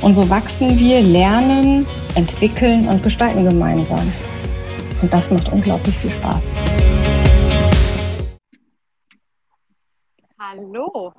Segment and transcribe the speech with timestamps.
[0.00, 1.84] Und so wachsen wir, lernen,
[2.14, 4.12] entwickeln und gestalten gemeinsam.
[5.02, 6.40] Und das macht unglaublich viel Spaß.
[10.38, 11.12] Hallo.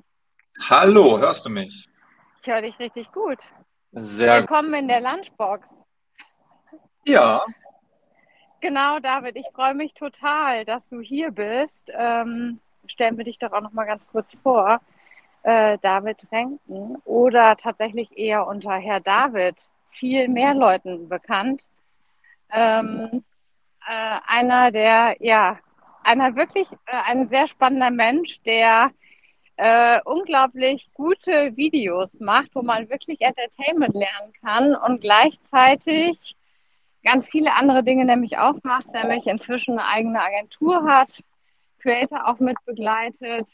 [0.70, 1.90] Hallo, hörst du mich?
[2.42, 3.40] Ich höre dich richtig gut.
[3.92, 5.68] Sehr Willkommen in der Lunchbox.
[7.06, 7.44] Ja.
[8.62, 11.92] Genau, David, ich freue mich total, dass du hier bist.
[11.94, 14.80] Ähm, stellen wir dich doch auch noch mal ganz kurz vor
[15.44, 21.68] äh, David Renken oder tatsächlich eher unter Herr David viel mehr Leuten bekannt.
[22.52, 23.24] Ähm,
[23.88, 25.60] äh, einer der, ja,
[26.04, 28.92] einer wirklich, äh, ein sehr spannender Mensch, der
[29.58, 36.36] äh, unglaublich gute Videos macht, wo man wirklich Entertainment lernen kann und gleichzeitig
[37.04, 41.24] ganz viele andere Dinge nämlich auch macht, nämlich inzwischen eine eigene Agentur hat,
[41.80, 43.52] Creator auch mit begleitet,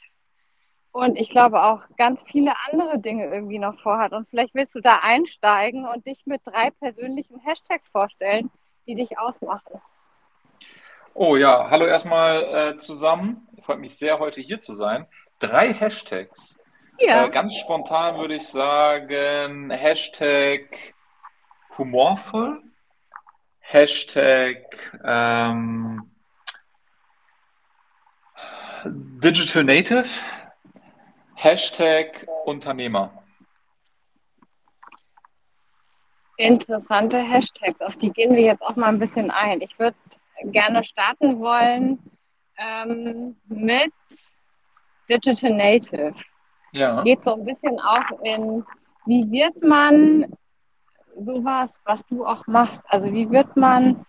[0.96, 4.14] und ich glaube auch ganz viele andere Dinge irgendwie noch vorhat.
[4.14, 8.50] Und vielleicht willst du da einsteigen und dich mit drei persönlichen Hashtags vorstellen,
[8.88, 9.82] die dich ausmachen.
[11.14, 13.46] Oh ja, hallo erstmal äh, zusammen.
[13.62, 15.06] Freut mich sehr, heute hier zu sein.
[15.40, 16.58] Drei Hashtags.
[16.98, 17.26] Ja.
[17.26, 20.94] Äh, ganz spontan würde ich sagen, Hashtag
[21.78, 22.64] humorvoll,
[23.60, 26.10] Hashtag ähm,
[28.86, 30.06] Digital Native
[31.46, 33.12] Hashtag Unternehmer.
[36.38, 39.62] Interessante Hashtags, auf die gehen wir jetzt auch mal ein bisschen ein.
[39.62, 39.96] Ich würde
[40.46, 42.00] gerne starten wollen
[42.58, 43.94] ähm, mit
[45.08, 46.16] Digital Native.
[46.72, 47.04] Ja.
[47.04, 48.66] Geht so ein bisschen auch in,
[49.06, 50.36] wie wird man
[51.16, 52.82] sowas, was du auch machst?
[52.88, 54.04] Also wie wird man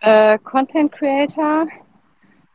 [0.00, 1.68] äh, Content Creator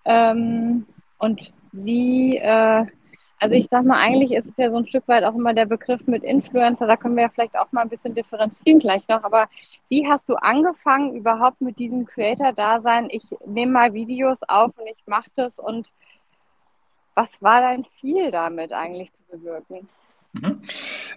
[0.03, 0.85] ähm,
[1.19, 2.85] und wie äh,
[3.45, 5.67] also ich sag mal, eigentlich ist es ja so ein Stück weit auch immer der
[5.67, 9.23] Begriff mit Influencer, da können wir ja vielleicht auch mal ein bisschen differenzieren gleich noch,
[9.23, 9.47] aber
[9.87, 13.07] wie hast du angefangen überhaupt mit diesem Creator-Dasein?
[13.11, 15.91] Ich nehme mal Videos auf und ich mache das und
[17.13, 19.87] was war dein Ziel damit eigentlich zu bewirken?
[20.35, 20.61] Mhm.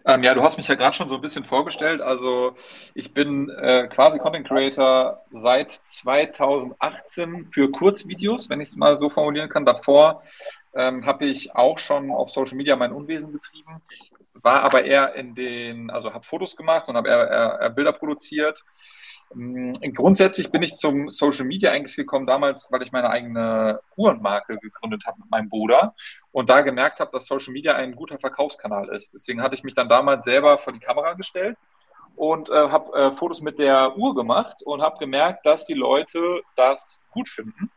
[0.05, 2.01] Ähm, ja, du hast mich ja gerade schon so ein bisschen vorgestellt.
[2.01, 2.55] Also
[2.95, 9.11] ich bin äh, quasi Content Creator seit 2018 für Kurzvideos, wenn ich es mal so
[9.11, 9.67] formulieren kann.
[9.67, 10.23] Davor
[10.75, 13.83] ähm, habe ich auch schon auf Social Media mein Unwesen getrieben,
[14.35, 17.93] war aber eher in den, also habe Fotos gemacht und habe eher, eher, eher, Bilder
[17.93, 18.65] produziert.
[19.35, 24.59] Ähm, grundsätzlich bin ich zum Social Media eigentlich gekommen damals, weil ich meine eigene Uhrenmarke
[24.59, 25.95] gegründet habe mit meinem Bruder
[26.33, 29.15] und da gemerkt habe, dass Social Media ein guter Verkaufskanal ist.
[29.15, 31.57] Deswegen hatte ich mich dann damals selber vor die Kamera gestellt
[32.17, 36.43] und äh, habe äh, Fotos mit der Uhr gemacht und habe gemerkt, dass die Leute
[36.57, 37.71] das gut finden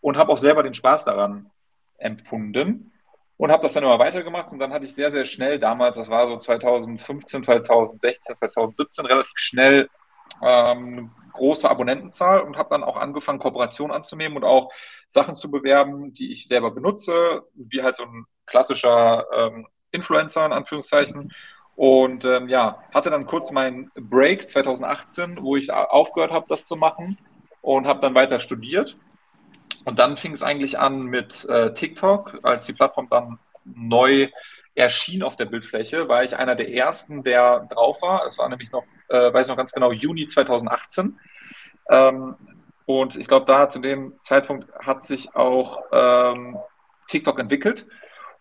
[0.00, 1.50] und habe auch selber den Spaß daran
[1.98, 2.92] empfunden
[3.38, 6.10] und habe das dann immer weitergemacht und dann hatte ich sehr, sehr schnell damals, das
[6.10, 9.88] war so 2015, 2016, 2017, relativ schnell
[10.42, 14.72] ähm, große Abonnentenzahl und habe dann auch angefangen, Kooperationen anzunehmen und auch
[15.08, 20.52] Sachen zu bewerben, die ich selber benutze, wie halt so ein klassischer ähm, Influencer in
[20.52, 21.32] Anführungszeichen.
[21.74, 26.76] Und ähm, ja, hatte dann kurz meinen Break 2018, wo ich aufgehört habe, das zu
[26.76, 27.18] machen
[27.60, 28.96] und habe dann weiter studiert
[29.84, 34.28] und dann fing es eigentlich an mit äh, TikTok, als die Plattform dann neu
[34.76, 38.26] erschien auf der Bildfläche, war ich einer der ersten, der drauf war.
[38.26, 41.18] Es war nämlich noch, äh, weiß noch ganz genau, Juni 2018.
[41.88, 42.36] Ähm,
[42.84, 46.58] und ich glaube, da zu dem Zeitpunkt hat sich auch ähm,
[47.08, 47.86] TikTok entwickelt.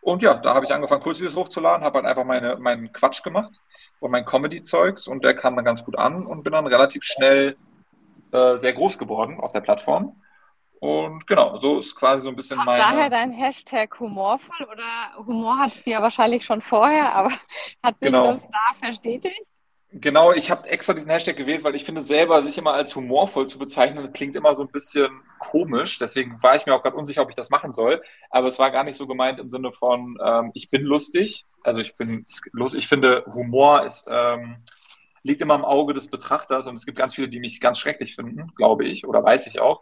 [0.01, 3.59] Und ja, da habe ich angefangen, Kurzvideos hochzuladen, habe halt einfach meine, meinen Quatsch gemacht
[3.99, 7.55] und mein Comedy-Zeugs und der kam dann ganz gut an und bin dann relativ schnell
[8.31, 10.21] äh, sehr groß geworden auf der Plattform.
[10.85, 12.77] Und genau, so ist quasi so ein bisschen mein.
[12.77, 17.29] Daher dein Hashtag humorvoll oder Humor hattest du ja wahrscheinlich schon vorher, aber
[17.83, 18.33] hat sich genau.
[18.33, 19.41] das da verstetigt?
[19.91, 23.47] Genau, ich habe extra diesen Hashtag gewählt, weil ich finde selber, sich immer als humorvoll
[23.47, 25.09] zu bezeichnen, klingt immer so ein bisschen
[25.39, 25.97] komisch.
[25.97, 28.03] Deswegen war ich mir auch gerade unsicher, ob ich das machen soll.
[28.29, 31.45] Aber es war gar nicht so gemeint im Sinne von, ähm, ich bin lustig.
[31.63, 32.81] Also ich bin lustig.
[32.81, 34.57] Ich finde, Humor ist, ähm,
[35.23, 38.13] liegt immer im Auge des Betrachters und es gibt ganz viele, die mich ganz schrecklich
[38.13, 39.81] finden, glaube ich, oder weiß ich auch.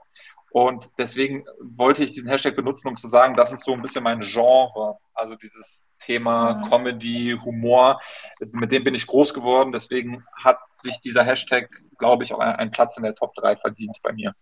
[0.53, 4.03] Und deswegen wollte ich diesen Hashtag benutzen, um zu sagen, das ist so ein bisschen
[4.03, 4.99] mein Genre.
[5.15, 6.69] Also dieses Thema mhm.
[6.69, 7.99] Comedy, Humor,
[8.51, 9.71] mit dem bin ich groß geworden.
[9.71, 13.97] Deswegen hat sich dieser Hashtag, glaube ich, auch einen Platz in der Top 3 verdient
[14.03, 14.35] bei mir.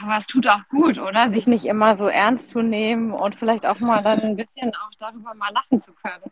[0.00, 1.28] Aber es tut auch gut, oder?
[1.28, 4.94] Sich nicht immer so ernst zu nehmen und vielleicht auch mal dann ein bisschen auch
[5.00, 6.30] darüber mal lachen zu können.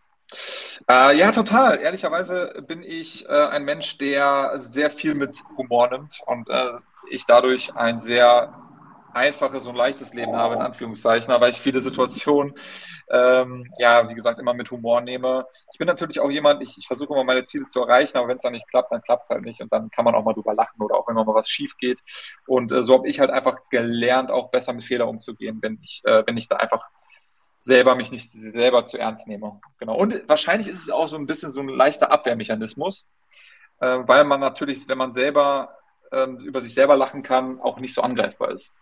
[0.88, 1.80] Äh, ja, total.
[1.80, 6.74] Ehrlicherweise bin ich äh, ein Mensch, der sehr viel mit Humor nimmt und äh,
[7.10, 8.52] ich dadurch ein sehr
[9.14, 12.54] einfaches und leichtes Leben habe, in Anführungszeichen, aber ich viele Situationen,
[13.10, 15.46] ähm, ja, wie gesagt, immer mit Humor nehme.
[15.70, 18.36] Ich bin natürlich auch jemand, ich, ich versuche immer meine Ziele zu erreichen, aber wenn
[18.36, 20.32] es dann nicht klappt, dann klappt es halt nicht und dann kann man auch mal
[20.32, 22.00] drüber lachen oder auch wenn mal was schief geht.
[22.46, 26.00] Und äh, so habe ich halt einfach gelernt, auch besser mit Fehlern umzugehen, wenn ich,
[26.04, 26.88] äh, wenn ich da einfach
[27.58, 29.60] selber mich nicht selber zu ernst nehme.
[29.78, 29.94] Genau.
[29.96, 33.08] Und wahrscheinlich ist es auch so ein bisschen so ein leichter Abwehrmechanismus,
[33.80, 35.68] äh, weil man natürlich, wenn man selber
[36.12, 38.76] äh, über sich selber lachen kann, auch nicht so angreifbar ist.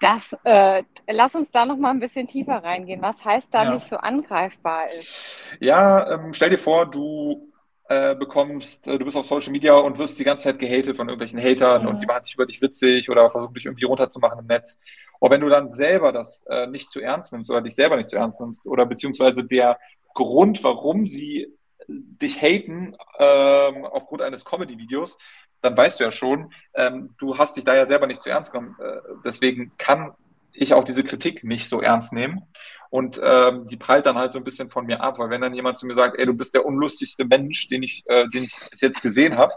[0.00, 3.00] Das, äh, lass uns da noch mal ein bisschen tiefer reingehen.
[3.02, 3.74] Was heißt da ja.
[3.74, 5.56] nicht so angreifbar ist?
[5.60, 7.52] Ja, ähm, stell dir vor, du
[7.88, 11.08] äh, bekommst, äh, du bist auf Social Media und wirst die ganze Zeit gehatet von
[11.08, 11.88] irgendwelchen Hatern mhm.
[11.88, 14.80] und die machen sich über dich witzig oder versuchen dich irgendwie runterzumachen im Netz.
[15.20, 18.08] Und wenn du dann selber das äh, nicht zu ernst nimmst oder dich selber nicht
[18.08, 19.78] zu ernst nimmst oder beziehungsweise der
[20.14, 21.48] Grund, warum sie
[21.88, 25.18] dich haten ähm, aufgrund eines Comedy-Videos,
[25.60, 28.52] dann weißt du ja schon, ähm, du hast dich da ja selber nicht zu ernst
[28.52, 28.76] genommen.
[28.80, 30.14] Äh, deswegen kann
[30.52, 32.42] ich auch diese Kritik nicht so ernst nehmen.
[32.90, 35.54] Und ähm, die prallt dann halt so ein bisschen von mir ab, weil wenn dann
[35.54, 38.54] jemand zu mir sagt, ey, du bist der unlustigste Mensch, den ich, äh, den ich
[38.70, 39.54] bis jetzt gesehen habe,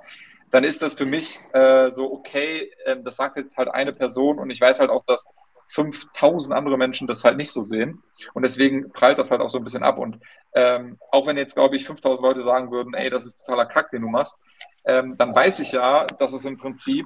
[0.52, 4.40] dann ist das für mich äh, so, okay, äh, das sagt jetzt halt eine Person
[4.40, 5.26] und ich weiß halt auch, dass
[5.68, 8.04] 5000 andere Menschen das halt nicht so sehen.
[8.34, 9.98] Und deswegen prallt das halt auch so ein bisschen ab.
[9.98, 10.20] Und
[10.54, 13.92] ähm, auch wenn jetzt, glaube ich, 5000 Leute sagen würden, ey, das ist totaler Kack,
[13.92, 14.38] den du machst,
[14.86, 17.06] ähm, dann weiß ich ja, dass es im Prinzip,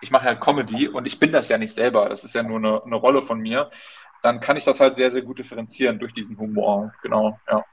[0.00, 2.08] ich mache halt Comedy und ich bin das ja nicht selber.
[2.08, 3.70] Das ist ja nur eine, eine Rolle von mir.
[4.22, 6.92] Dann kann ich das halt sehr, sehr gut differenzieren durch diesen Humor.
[7.02, 7.64] Genau, ja.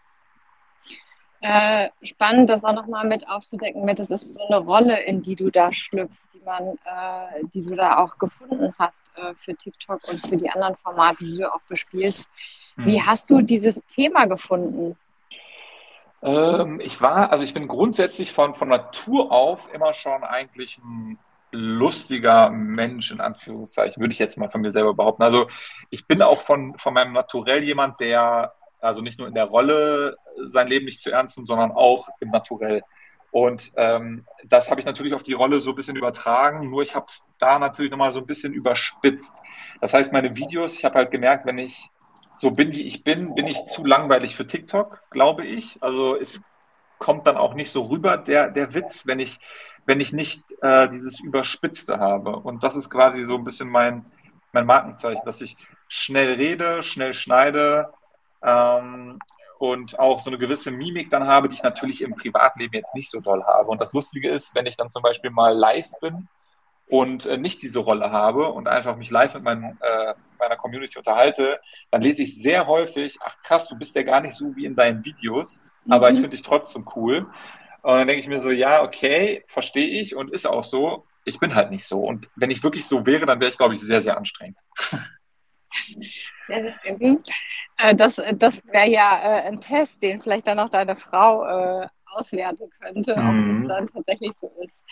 [1.42, 5.36] Äh, spannend, das auch nochmal mit aufzudecken, mit, das ist so eine Rolle, in die
[5.36, 10.08] du da schlüpfst die man, äh, die du da auch gefunden hast äh, für TikTok
[10.08, 12.26] und für die anderen Formate, die du auch bespielst.
[12.78, 14.96] Wie hast du dieses Thema gefunden?
[16.22, 21.18] Ähm, ich war, also ich bin grundsätzlich von, von Natur auf immer schon eigentlich ein
[21.52, 25.24] lustiger Mensch, in Anführungszeichen, würde ich jetzt mal von mir selber behaupten.
[25.24, 25.48] Also
[25.90, 30.18] ich bin auch von, von meinem Naturell jemand, der also nicht nur in der Rolle
[30.46, 32.84] sein Leben nicht zu ernst nimmt, sondern auch im Naturell.
[33.32, 36.96] Und ähm, das habe ich natürlich auf die Rolle so ein bisschen übertragen, nur ich
[36.96, 39.42] habe es da natürlich nochmal so ein bisschen überspitzt.
[39.80, 41.90] Das heißt, meine Videos, ich habe halt gemerkt, wenn ich
[42.36, 45.82] so bin, wie ich bin, bin ich zu langweilig für TikTok, glaube ich.
[45.82, 46.42] Also es
[46.98, 49.40] kommt dann auch nicht so rüber, der, der Witz, wenn ich,
[49.86, 52.36] wenn ich nicht äh, dieses Überspitzte habe.
[52.36, 54.06] Und das ist quasi so ein bisschen mein,
[54.52, 55.56] mein Markenzeichen, dass ich
[55.88, 57.94] schnell rede, schnell schneide,
[58.44, 59.20] ähm,
[59.60, 63.12] und auch so eine gewisse Mimik dann habe, die ich natürlich im Privatleben jetzt nicht
[63.12, 63.70] so doll habe.
[63.70, 66.28] Und das Lustige ist, wenn ich dann zum Beispiel mal live bin
[66.88, 70.98] und äh, nicht diese Rolle habe und einfach mich live mit meinen, äh, meiner Community
[70.98, 71.60] unterhalte,
[71.92, 74.76] dann lese ich sehr häufig, ach krass, du bist ja gar nicht so wie in
[74.76, 75.94] deinen Videos, mhm.
[75.94, 76.22] aber ich mhm.
[76.22, 77.28] finde dich trotzdem cool.
[77.84, 81.06] Und dann denke ich mir so, ja, okay, verstehe ich und ist auch so.
[81.24, 82.00] Ich bin halt nicht so.
[82.00, 84.58] Und wenn ich wirklich so wäre, dann wäre ich, glaube ich, sehr, sehr anstrengend.
[86.48, 87.24] Sehr, sehr gut.
[87.78, 91.88] Äh, das das wäre ja äh, ein Test, den vielleicht dann auch deine Frau äh,
[92.08, 93.56] auswerten könnte, mhm.
[93.56, 94.84] ob es dann tatsächlich so ist.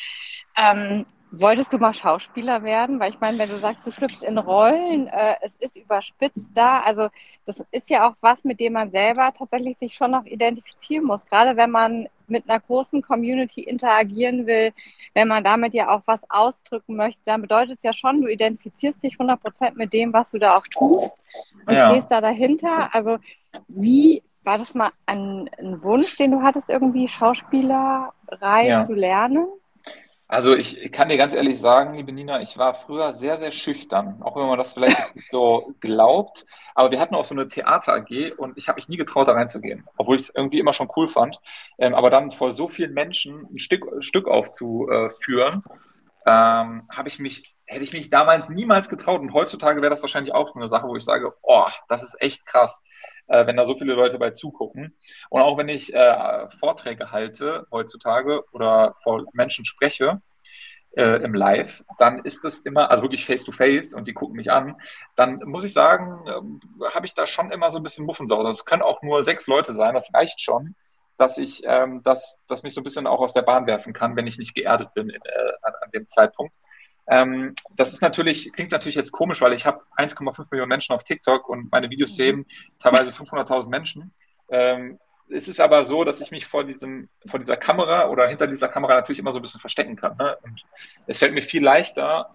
[0.55, 2.99] Ähm, Wolltest du mal Schauspieler werden?
[2.99, 6.79] Weil ich meine, wenn du sagst, du schlüpfst in Rollen, äh, es ist überspitzt da.
[6.79, 7.09] Also
[7.45, 11.27] das ist ja auch was, mit dem man selber tatsächlich sich schon noch identifizieren muss.
[11.27, 14.73] Gerade wenn man mit einer großen Community interagieren will,
[15.13, 19.03] wenn man damit ja auch was ausdrücken möchte, dann bedeutet es ja schon, du identifizierst
[19.03, 21.15] dich 100 Prozent mit dem, was du da auch tust
[21.67, 21.89] und ja.
[21.89, 22.89] stehst da dahinter.
[22.93, 23.17] Also
[23.67, 28.81] wie war das mal ein, ein Wunsch, den du hattest, irgendwie Schauspielerei ja.
[28.81, 29.47] zu lernen?
[30.31, 34.21] Also ich kann dir ganz ehrlich sagen, liebe Nina, ich war früher sehr, sehr schüchtern,
[34.21, 36.45] auch wenn man das vielleicht nicht so glaubt.
[36.75, 39.31] Aber wir hatten auch so eine Theater AG und ich habe mich nie getraut, da
[39.31, 41.41] reinzugehen, obwohl ich es irgendwie immer schon cool fand.
[41.79, 45.63] Ähm, aber dann vor so vielen Menschen ein Stück, Stück aufzuführen,
[46.25, 49.21] ähm, habe ich mich, hätte ich mich damals niemals getraut.
[49.21, 52.45] Und heutzutage wäre das wahrscheinlich auch eine Sache, wo ich sage, oh, das ist echt
[52.45, 52.81] krass,
[53.27, 54.95] äh, wenn da so viele Leute bei zugucken.
[55.29, 60.21] Und auch wenn ich äh, Vorträge halte heutzutage oder vor Menschen spreche,
[60.95, 64.35] äh, im Live, dann ist das immer, also wirklich face to face und die gucken
[64.35, 64.75] mich an,
[65.15, 68.45] dann muss ich sagen, äh, habe ich da schon immer so ein bisschen Muffensausen.
[68.45, 70.75] Also es können auch nur sechs Leute sein, das reicht schon,
[71.19, 74.15] dass ich ähm, das, das mich so ein bisschen auch aus der Bahn werfen kann,
[74.15, 76.53] wenn ich nicht geerdet bin in, äh, an, an, dem Zeitpunkt.
[77.07, 81.03] Ähm, das ist natürlich, klingt natürlich jetzt komisch, weil ich habe 1,5 Millionen Menschen auf
[81.03, 82.45] TikTok und meine Videos sehen
[82.79, 84.13] teilweise 500.000 Menschen.
[84.49, 84.97] Ähm,
[85.29, 88.69] es ist aber so, dass ich mich vor, diesem, vor dieser Kamera oder hinter dieser
[88.69, 90.15] Kamera natürlich immer so ein bisschen verstecken kann.
[90.17, 90.37] Ne?
[90.43, 90.63] Und
[91.05, 92.33] es fällt mir viel leichter,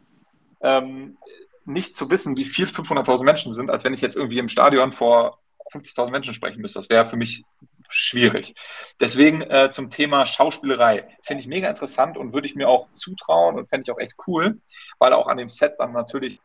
[0.61, 1.17] ähm,
[1.65, 4.93] nicht zu wissen, wie viel 500.000 Menschen sind, als wenn ich jetzt irgendwie im Stadion
[4.93, 5.39] vor
[5.73, 6.79] 50.000 Menschen sprechen müsste.
[6.79, 7.45] Das wäre für mich
[7.89, 8.55] schwierig.
[9.01, 11.09] Deswegen äh, zum Thema Schauspielerei.
[11.23, 14.15] Finde ich mega interessant und würde ich mir auch zutrauen und fände ich auch echt
[14.27, 14.61] cool,
[14.99, 16.41] weil auch an dem Set dann natürlich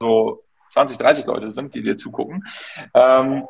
[0.00, 2.46] so 20, 30 Leute sind, die dir zugucken.
[2.94, 3.46] Ähm,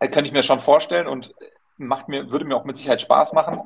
[0.00, 1.34] äh, könnte ich mir schon vorstellen und
[1.76, 3.62] macht mir, würde mir auch mit Sicherheit Spaß machen.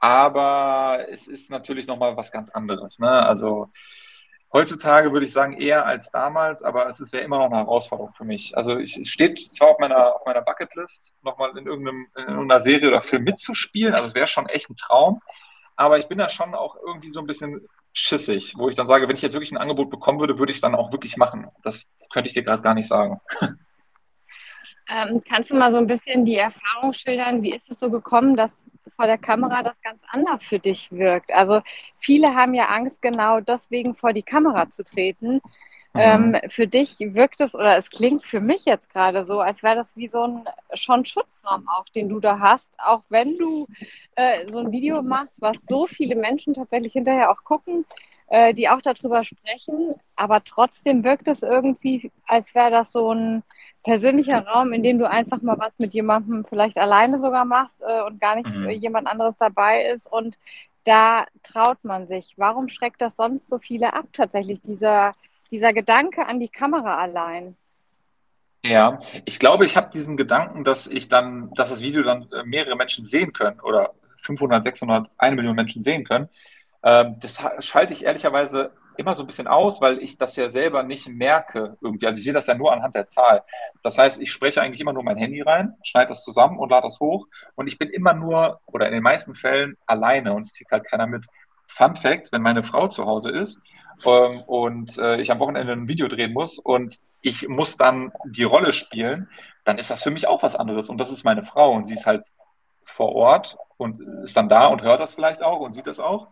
[0.00, 2.98] Aber es ist natürlich nochmal was ganz anderes.
[2.98, 3.10] Ne?
[3.10, 3.70] Also
[4.52, 8.24] heutzutage würde ich sagen eher als damals, aber es wäre immer noch eine Herausforderung für
[8.24, 8.56] mich.
[8.56, 12.60] Also ich, es steht zwar auf meiner, auf meiner Bucketlist, nochmal in, irgendeinem, in irgendeiner
[12.60, 15.20] Serie oder Film mitzuspielen, also es wäre schon echt ein Traum,
[15.76, 19.08] aber ich bin da schon auch irgendwie so ein bisschen schissig, wo ich dann sage,
[19.08, 21.48] wenn ich jetzt wirklich ein Angebot bekommen würde, würde ich es dann auch wirklich machen.
[21.62, 23.20] Das könnte ich dir gerade gar nicht sagen.
[24.90, 27.42] Ähm, kannst du mal so ein bisschen die Erfahrung schildern?
[27.42, 31.32] Wie ist es so gekommen, dass vor der Kamera das ganz anders für dich wirkt?
[31.32, 31.60] Also
[31.98, 35.40] viele haben ja Angst, genau deswegen vor die Kamera zu treten.
[35.94, 36.00] Mhm.
[36.00, 39.76] Ähm, für dich wirkt es oder es klingt für mich jetzt gerade so, als wäre
[39.76, 43.66] das wie so ein schon Schutzraum auch, den du da hast, auch wenn du
[44.14, 47.84] äh, so ein Video machst, was so viele Menschen tatsächlich hinterher auch gucken,
[48.28, 53.42] äh, die auch darüber sprechen, aber trotzdem wirkt es irgendwie, als wäre das so ein
[53.88, 58.02] persönlicher Raum, in dem du einfach mal was mit jemandem vielleicht alleine sogar machst äh,
[58.02, 58.68] und gar nicht mhm.
[58.68, 60.38] jemand anderes dabei ist und
[60.84, 62.34] da traut man sich.
[62.36, 65.12] Warum schreckt das sonst so viele ab, tatsächlich, dieser,
[65.50, 67.56] dieser Gedanke an die Kamera allein?
[68.62, 72.42] Ja, ich glaube, ich habe diesen Gedanken, dass ich dann, dass das Video dann äh,
[72.44, 76.28] mehrere Menschen sehen können oder 500, 600, eine Million Menschen sehen können.
[76.82, 80.82] Ähm, das schalte ich ehrlicherweise immer so ein bisschen aus, weil ich das ja selber
[80.82, 82.06] nicht merke irgendwie.
[82.06, 83.44] Also ich sehe das ja nur anhand der Zahl.
[83.82, 86.86] Das heißt, ich spreche eigentlich immer nur mein Handy rein, schneide das zusammen und lade
[86.86, 87.26] das hoch.
[87.54, 90.84] Und ich bin immer nur oder in den meisten Fällen alleine und es kriegt halt
[90.84, 91.26] keiner mit.
[91.70, 93.60] Fun Fact, wenn meine Frau zu Hause ist
[94.06, 98.44] ähm, und äh, ich am Wochenende ein Video drehen muss und ich muss dann die
[98.44, 99.28] Rolle spielen,
[99.64, 100.88] dann ist das für mich auch was anderes.
[100.88, 102.26] Und das ist meine Frau und sie ist halt
[102.84, 106.28] vor Ort und ist dann da und hört das vielleicht auch und sieht das auch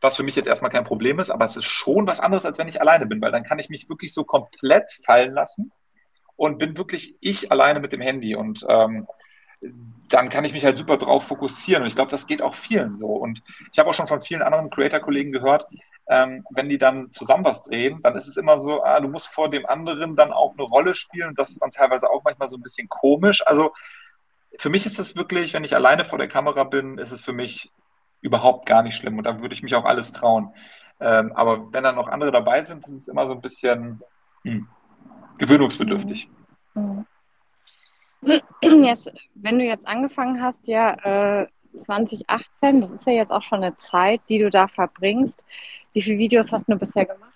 [0.00, 2.58] was für mich jetzt erstmal kein Problem ist, aber es ist schon was anderes, als
[2.58, 5.72] wenn ich alleine bin, weil dann kann ich mich wirklich so komplett fallen lassen
[6.36, 9.06] und bin wirklich ich alleine mit dem Handy und ähm,
[10.08, 12.94] dann kann ich mich halt super drauf fokussieren und ich glaube, das geht auch vielen
[12.94, 15.66] so und ich habe auch schon von vielen anderen Creator-Kollegen gehört,
[16.08, 19.28] ähm, wenn die dann zusammen was drehen, dann ist es immer so, ah, du musst
[19.28, 22.48] vor dem anderen dann auch eine Rolle spielen und das ist dann teilweise auch manchmal
[22.48, 23.44] so ein bisschen komisch.
[23.46, 23.72] Also
[24.58, 27.32] für mich ist es wirklich, wenn ich alleine vor der Kamera bin, ist es für
[27.32, 27.70] mich
[28.20, 30.52] überhaupt gar nicht schlimm und da würde ich mich auch alles trauen.
[31.00, 34.00] Ähm, aber wenn dann noch andere dabei sind, ist es immer so ein bisschen
[34.42, 34.68] hm,
[35.38, 36.28] gewöhnungsbedürftig.
[36.74, 37.06] Mhm.
[38.60, 41.46] Jetzt, wenn du jetzt angefangen hast, ja, äh,
[41.76, 45.44] 2018, das ist ja jetzt auch schon eine Zeit, die du da verbringst.
[45.92, 47.27] Wie viele Videos hast du bisher gemacht?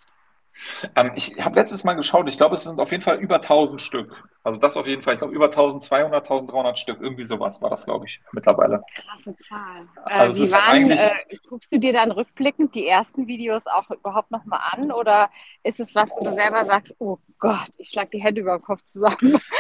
[0.95, 3.81] Ähm, ich habe letztes Mal geschaut, ich glaube, es sind auf jeden Fall über 1000
[3.81, 4.15] Stück.
[4.45, 5.15] Also das auf jeden Fall.
[5.15, 7.01] Ich glaube, über 1200, 1300 Stück.
[7.01, 8.83] Irgendwie sowas war das, glaube ich, mittlerweile.
[8.95, 9.89] Krasse Zahl.
[10.09, 14.31] Äh, also wie waren, äh, guckst du dir dann rückblickend die ersten Videos auch überhaupt
[14.31, 14.93] nochmal an?
[14.93, 15.31] Oder
[15.63, 18.63] ist es was, wo du selber sagst, oh Gott, ich schlag die Hände über den
[18.63, 19.41] Kopf zusammen?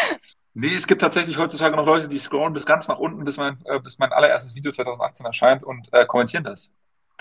[0.55, 3.57] Nee, es gibt tatsächlich heutzutage noch Leute, die scrollen bis ganz nach unten, bis mein,
[3.65, 6.71] äh, bis mein allererstes Video 2018 erscheint und äh, kommentieren das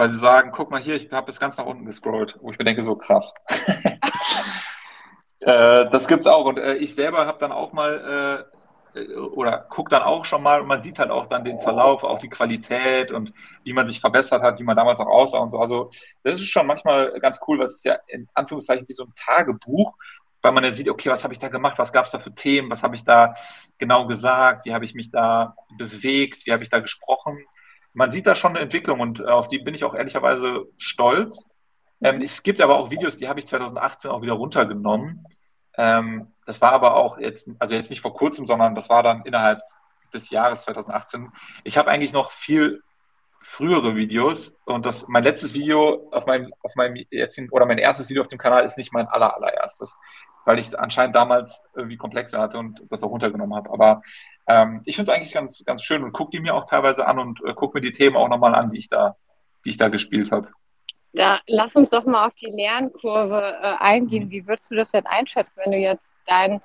[0.01, 2.57] weil sie sagen, guck mal hier, ich habe bis ganz nach unten gescrollt, wo ich
[2.57, 3.35] mir denke, so krass.
[5.41, 8.49] äh, das gibt's auch und äh, ich selber habe dann auch mal
[8.95, 12.03] äh, oder gucke dann auch schon mal und man sieht halt auch dann den Verlauf,
[12.03, 13.31] auch die Qualität und
[13.63, 15.59] wie man sich verbessert hat, wie man damals auch aussah und so.
[15.59, 15.91] Also
[16.23, 19.93] das ist schon manchmal ganz cool, was ist ja in Anführungszeichen wie so ein Tagebuch,
[20.41, 22.33] weil man dann sieht, okay, was habe ich da gemacht, was gab es da für
[22.33, 23.35] Themen, was habe ich da
[23.77, 27.45] genau gesagt, wie habe ich mich da bewegt, wie habe ich da gesprochen
[27.93, 31.49] man sieht da schon eine Entwicklung und äh, auf die bin ich auch ehrlicherweise stolz.
[32.01, 35.25] Ähm, es gibt aber auch Videos, die habe ich 2018 auch wieder runtergenommen.
[35.77, 39.23] Ähm, das war aber auch jetzt, also jetzt nicht vor kurzem, sondern das war dann
[39.25, 39.61] innerhalb
[40.13, 41.31] des Jahres 2018.
[41.63, 42.83] Ich habe eigentlich noch viel
[43.41, 48.09] frühere Videos und das mein letztes Video auf meinem auf meinem jetzigen oder mein erstes
[48.09, 49.97] Video auf dem Kanal ist nicht mein aller allererstes,
[50.45, 53.71] weil ich anscheinend damals irgendwie Komplexe hatte und das auch runtergenommen habe.
[53.71, 54.01] Aber
[54.47, 57.17] ähm, ich finde es eigentlich ganz ganz schön und gucke die mir auch teilweise an
[57.17, 59.15] und äh, gucke mir die Themen auch nochmal an, die ich da
[59.65, 60.49] die ich da gespielt habe.
[61.13, 64.29] Da lass uns doch mal auf die Lernkurve äh, eingehen.
[64.29, 66.61] Wie würdest du das denn einschätzen, wenn du jetzt dein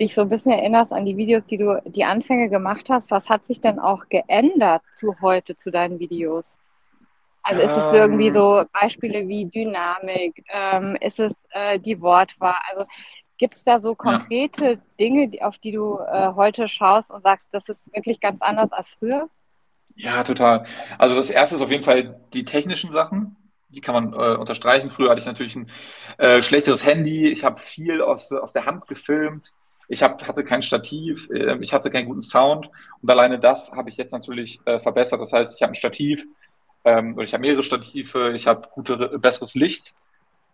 [0.00, 3.28] dich so ein bisschen erinnerst an die Videos, die du die Anfänge gemacht hast, was
[3.28, 6.58] hat sich denn auch geändert zu heute, zu deinen Videos?
[7.42, 10.44] Also ist es irgendwie so Beispiele wie Dynamik?
[10.50, 12.58] Ähm, ist es äh, die Wortwahl?
[12.70, 12.84] Also
[13.38, 14.80] gibt es da so konkrete ja.
[15.00, 18.72] Dinge, die, auf die du äh, heute schaust und sagst, das ist wirklich ganz anders
[18.72, 19.30] als früher?
[19.96, 20.64] Ja, total.
[20.98, 23.36] Also das erste ist auf jeden Fall die technischen Sachen.
[23.70, 24.90] Die kann man äh, unterstreichen.
[24.90, 25.70] Früher hatte ich natürlich ein
[26.18, 27.28] äh, schlechteres Handy.
[27.28, 29.52] Ich habe viel aus, aus der Hand gefilmt.
[29.88, 32.70] Ich hab, hatte kein Stativ, äh, ich hatte keinen guten Sound
[33.02, 35.20] und alleine das habe ich jetzt natürlich äh, verbessert.
[35.20, 36.26] Das heißt, ich habe ein Stativ
[36.84, 39.94] ähm, oder ich habe mehrere Stative, ich habe gute, besseres Licht,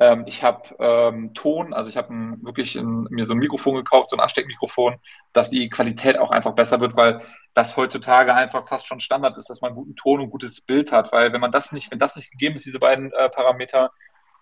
[0.00, 2.12] ähm, ich habe ähm, Ton, also ich habe
[2.43, 4.97] wirklich ein, mir so ein Mikrofon gekauft, so ein Ansteckmikrofon,
[5.33, 7.21] dass die Qualität auch einfach besser wird, weil
[7.55, 11.12] das heutzutage einfach fast schon Standard ist, dass man guten Ton und gutes Bild hat.
[11.12, 13.93] Weil wenn man das nicht, wenn das nicht gegeben ist, diese beiden äh, Parameter,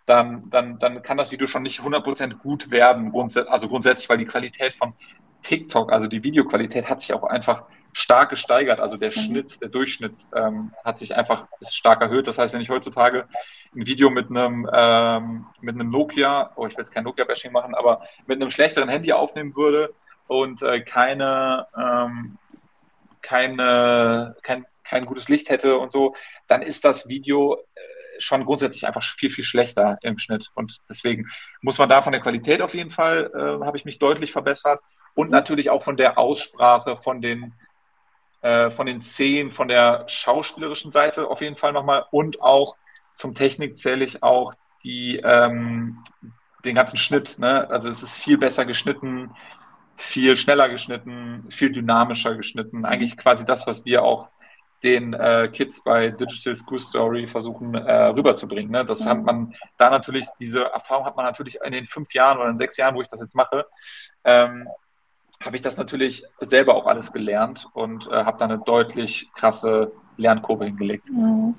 [0.06, 4.18] dann, dann, dann kann das Video schon nicht 100% gut werden, grundsätzlich, also grundsätzlich, weil
[4.18, 4.94] die Qualität von
[5.42, 8.80] TikTok, also die Videoqualität hat sich auch einfach stark gesteigert.
[8.80, 9.10] Also der.
[9.10, 12.26] Schnitt, der Durchschnitt ähm, hat sich einfach stark erhöht.
[12.26, 13.28] Das heißt, wenn ich heutzutage
[13.74, 17.74] ein Video mit einem, ähm, mit einem Nokia, oh, ich will jetzt kein Nokia-Bashing machen,
[17.74, 19.92] aber mit einem schlechteren Handy aufnehmen würde
[20.26, 22.38] und äh, keine, ähm,
[23.20, 26.14] keine, kein, kein gutes Licht hätte und so,
[26.46, 27.80] dann ist das Video äh,
[28.22, 30.50] schon grundsätzlich einfach viel, viel schlechter im Schnitt.
[30.54, 31.28] Und deswegen
[31.60, 34.80] muss man da von der Qualität auf jeden Fall, äh, habe ich mich deutlich verbessert.
[35.14, 35.32] Und mhm.
[35.32, 37.54] natürlich auch von der Aussprache, von den,
[38.40, 42.06] äh, von den Szenen, von der schauspielerischen Seite auf jeden Fall nochmal.
[42.10, 42.76] Und auch
[43.14, 46.02] zum Technik zähle ich auch die, ähm,
[46.64, 47.38] den ganzen Schnitt.
[47.38, 47.68] Ne?
[47.70, 49.30] Also es ist viel besser geschnitten,
[49.96, 52.84] viel schneller geschnitten, viel dynamischer geschnitten.
[52.84, 54.28] Eigentlich quasi das, was wir auch
[54.82, 58.72] den äh, Kids bei Digital School Story versuchen äh, rüberzubringen.
[58.72, 58.84] Ne?
[58.84, 59.08] Das mhm.
[59.08, 62.56] hat man da natürlich, diese Erfahrung hat man natürlich in den fünf Jahren oder in
[62.56, 63.66] sechs Jahren, wo ich das jetzt mache,
[64.24, 64.68] ähm,
[65.42, 69.92] habe ich das natürlich selber auch alles gelernt und äh, habe da eine deutlich krasse
[70.16, 71.10] Lernkurve hingelegt.
[71.10, 71.54] Mhm.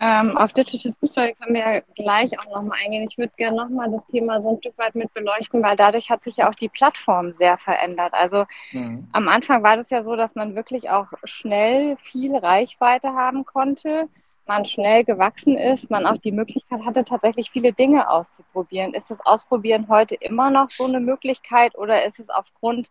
[0.00, 3.08] Ähm, auf Digital Story können wir ja gleich auch nochmal eingehen.
[3.10, 6.22] Ich würde gerne nochmal das Thema so ein Stück weit mit beleuchten, weil dadurch hat
[6.22, 8.14] sich ja auch die Plattform sehr verändert.
[8.14, 9.08] Also mhm.
[9.12, 14.08] am Anfang war das ja so, dass man wirklich auch schnell viel Reichweite haben konnte,
[14.46, 18.94] man schnell gewachsen ist, man auch die Möglichkeit hatte, tatsächlich viele Dinge auszuprobieren.
[18.94, 22.90] Ist das Ausprobieren heute immer noch so eine Möglichkeit oder ist es aufgrund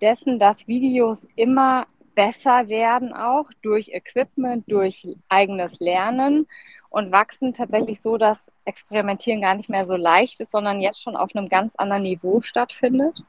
[0.00, 6.46] dessen, dass Videos immer besser werden auch durch Equipment, durch eigenes Lernen
[6.90, 11.16] und wachsen tatsächlich so, dass Experimentieren gar nicht mehr so leicht ist, sondern jetzt schon
[11.16, 13.22] auf einem ganz anderen Niveau stattfindet?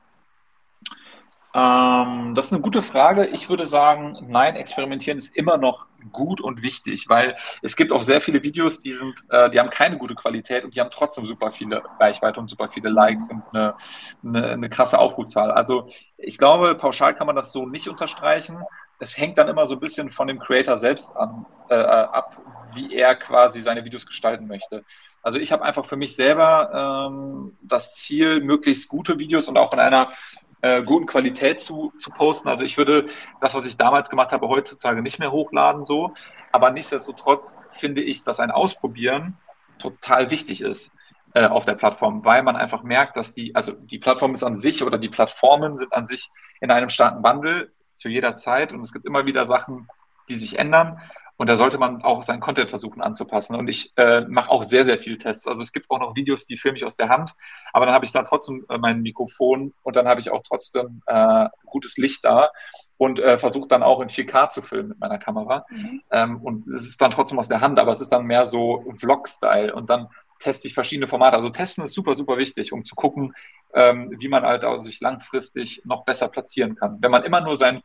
[1.53, 3.27] Ähm, das ist eine gute Frage.
[3.27, 8.03] Ich würde sagen, nein, experimentieren ist immer noch gut und wichtig, weil es gibt auch
[8.03, 11.25] sehr viele Videos, die sind, äh, die haben keine gute Qualität und die haben trotzdem
[11.25, 13.75] super viele Reichweite und super viele Likes und eine,
[14.23, 15.51] eine, eine krasse Aufrufzahl.
[15.51, 18.57] Also ich glaube, pauschal kann man das so nicht unterstreichen.
[18.99, 22.37] Es hängt dann immer so ein bisschen von dem Creator selbst an, äh, ab,
[22.75, 24.85] wie er quasi seine Videos gestalten möchte.
[25.21, 29.73] Also ich habe einfach für mich selber ähm, das Ziel, möglichst gute Videos und auch
[29.73, 30.13] in einer
[30.61, 32.47] äh, guten Qualität zu, zu posten.
[32.47, 33.07] Also ich würde
[33.39, 36.13] das, was ich damals gemacht habe, heutzutage nicht mehr hochladen so.
[36.51, 39.37] Aber nichtsdestotrotz finde ich, dass ein Ausprobieren
[39.79, 40.91] total wichtig ist
[41.33, 44.55] äh, auf der Plattform, weil man einfach merkt, dass die, also die Plattform ist an
[44.55, 48.81] sich oder die Plattformen sind an sich in einem starken Wandel zu jeder Zeit und
[48.81, 49.87] es gibt immer wieder Sachen,
[50.29, 50.99] die sich ändern.
[51.41, 53.55] Und da sollte man auch seinen Content versuchen anzupassen.
[53.55, 55.47] Und ich äh, mache auch sehr, sehr viel Tests.
[55.47, 57.33] Also es gibt auch noch Videos, die filme ich aus der Hand,
[57.73, 61.01] aber dann habe ich da trotzdem äh, mein Mikrofon und dann habe ich auch trotzdem
[61.07, 62.51] äh, gutes Licht da
[62.97, 65.65] und äh, versuche dann auch in 4K zu filmen mit meiner Kamera.
[65.71, 66.03] Mhm.
[66.11, 68.93] Ähm, und es ist dann trotzdem aus der Hand, aber es ist dann mehr so
[68.97, 69.73] Vlog-Style.
[69.73, 71.37] Und dann teste ich verschiedene Formate.
[71.37, 73.33] Also testen ist super, super wichtig, um zu gucken,
[73.73, 76.97] ähm, wie man halt also sich langfristig noch besser platzieren kann.
[77.01, 77.81] Wenn man immer nur sein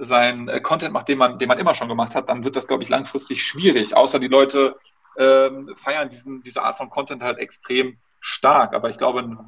[0.00, 2.66] sein äh, Content macht, den man, den man immer schon gemacht hat, dann wird das,
[2.66, 3.96] glaube ich, langfristig schwierig.
[3.96, 4.76] Außer die Leute
[5.18, 8.74] ähm, feiern diesen, diese Art von Content halt extrem stark.
[8.74, 9.38] Aber ich glaube, ein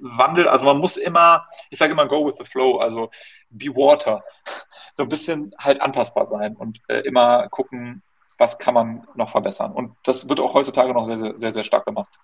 [0.00, 3.10] Wandel, also man muss immer, ich sage immer, go with the flow, also
[3.50, 4.22] be water.
[4.94, 8.02] So ein bisschen halt anpassbar sein und äh, immer gucken,
[8.36, 9.72] was kann man noch verbessern.
[9.72, 12.18] Und das wird auch heutzutage noch sehr, sehr, sehr, sehr stark gemacht.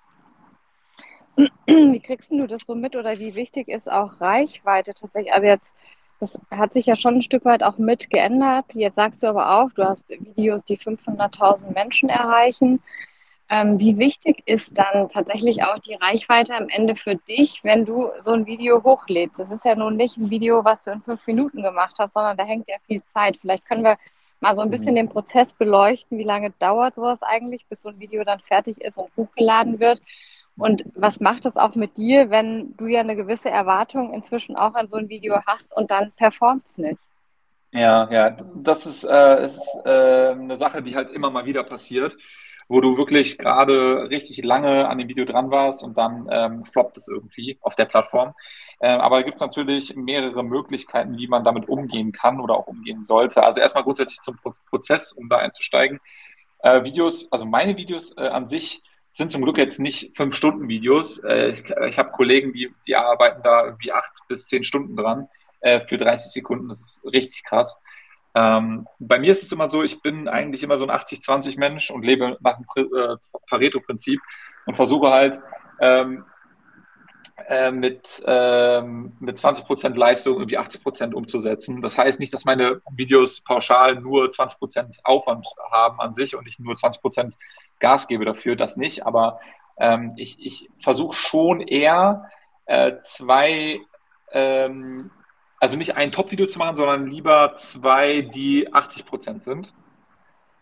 [1.67, 5.33] Wie kriegst du das so mit oder wie wichtig ist auch Reichweite tatsächlich?
[5.33, 5.75] Also jetzt
[6.21, 8.75] Das hat sich ja schon ein Stück weit auch mit geändert.
[8.75, 12.83] Jetzt sagst du aber auch, du hast Videos, die 500.000 Menschen erreichen.
[13.51, 18.11] Ähm, wie wichtig ist dann tatsächlich auch die Reichweite am Ende für dich, wenn du
[18.23, 19.39] so ein Video hochlädst?
[19.39, 22.37] Das ist ja nun nicht ein Video, was du in fünf Minuten gemacht hast, sondern
[22.37, 23.39] da hängt ja viel Zeit.
[23.41, 23.97] Vielleicht können wir
[24.41, 24.97] mal so ein bisschen mhm.
[24.97, 26.19] den Prozess beleuchten.
[26.19, 30.03] Wie lange dauert sowas eigentlich, bis so ein Video dann fertig ist und hochgeladen wird?
[30.59, 34.75] Und was macht es auch mit dir, wenn du ja eine gewisse Erwartung inzwischen auch
[34.75, 37.01] an so ein Video hast und dann performt es nicht?
[37.73, 42.17] Ja, ja, das ist, äh, ist äh, eine Sache, die halt immer mal wieder passiert
[42.69, 46.99] wo du wirklich gerade richtig lange an dem Video dran warst und dann ähm, floppt
[46.99, 48.35] es irgendwie auf der Plattform.
[48.79, 52.67] Äh, aber da gibt es natürlich mehrere Möglichkeiten, wie man damit umgehen kann oder auch
[52.67, 53.43] umgehen sollte.
[53.43, 55.99] Also erstmal grundsätzlich zum Pro Prozess, um da einzusteigen.
[56.59, 60.69] Äh, Videos, also meine Videos äh, an sich sind zum Glück jetzt nicht fünf Stunden
[60.69, 61.23] Videos.
[61.25, 65.29] Äh, ich, ich habe Kollegen, die, die arbeiten da irgendwie acht bis zehn Stunden dran
[65.61, 66.69] äh, für 30 Sekunden.
[66.69, 67.77] Das ist richtig krass.
[68.35, 72.05] Ähm, bei mir ist es immer so, ich bin eigentlich immer so ein 80-20-Mensch und
[72.05, 73.17] lebe nach dem äh,
[73.49, 74.21] Pareto-Prinzip
[74.67, 75.41] und versuche halt
[75.81, 76.25] ähm,
[77.49, 81.83] äh, mit, ähm, mit 20% Leistung irgendwie 80% umzusetzen.
[81.83, 86.59] Das heißt nicht, dass meine Videos pauschal nur 20% Aufwand haben an sich und ich
[86.59, 87.35] nur 20%
[87.79, 89.41] Gas gebe dafür, das nicht, aber
[89.79, 92.31] ähm, ich, ich versuche schon eher
[92.67, 93.81] äh, zwei
[94.33, 95.11] ähm,
[95.61, 99.75] also nicht ein Top-Video zu machen, sondern lieber zwei, die 80 Prozent sind.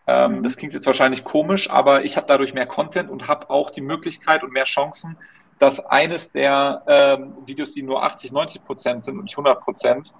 [0.07, 0.43] Ähm, mhm.
[0.43, 3.81] Das klingt jetzt wahrscheinlich komisch, aber ich habe dadurch mehr Content und habe auch die
[3.81, 5.17] Möglichkeit und mehr Chancen,
[5.59, 10.13] dass eines der ähm, Videos, die nur 80, 90 Prozent sind und nicht 100 Prozent,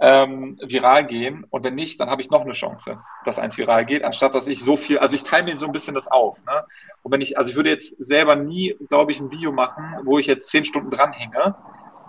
[0.00, 1.44] ähm, viral gehen.
[1.50, 4.46] Und wenn nicht, dann habe ich noch eine Chance, dass eins viral geht, anstatt dass
[4.46, 6.44] ich so viel, also ich teile mir so ein bisschen das auf.
[6.46, 6.64] Ne?
[7.02, 10.18] Und wenn ich, also ich würde jetzt selber nie, glaube ich, ein Video machen, wo
[10.18, 11.54] ich jetzt zehn Stunden dranhänge,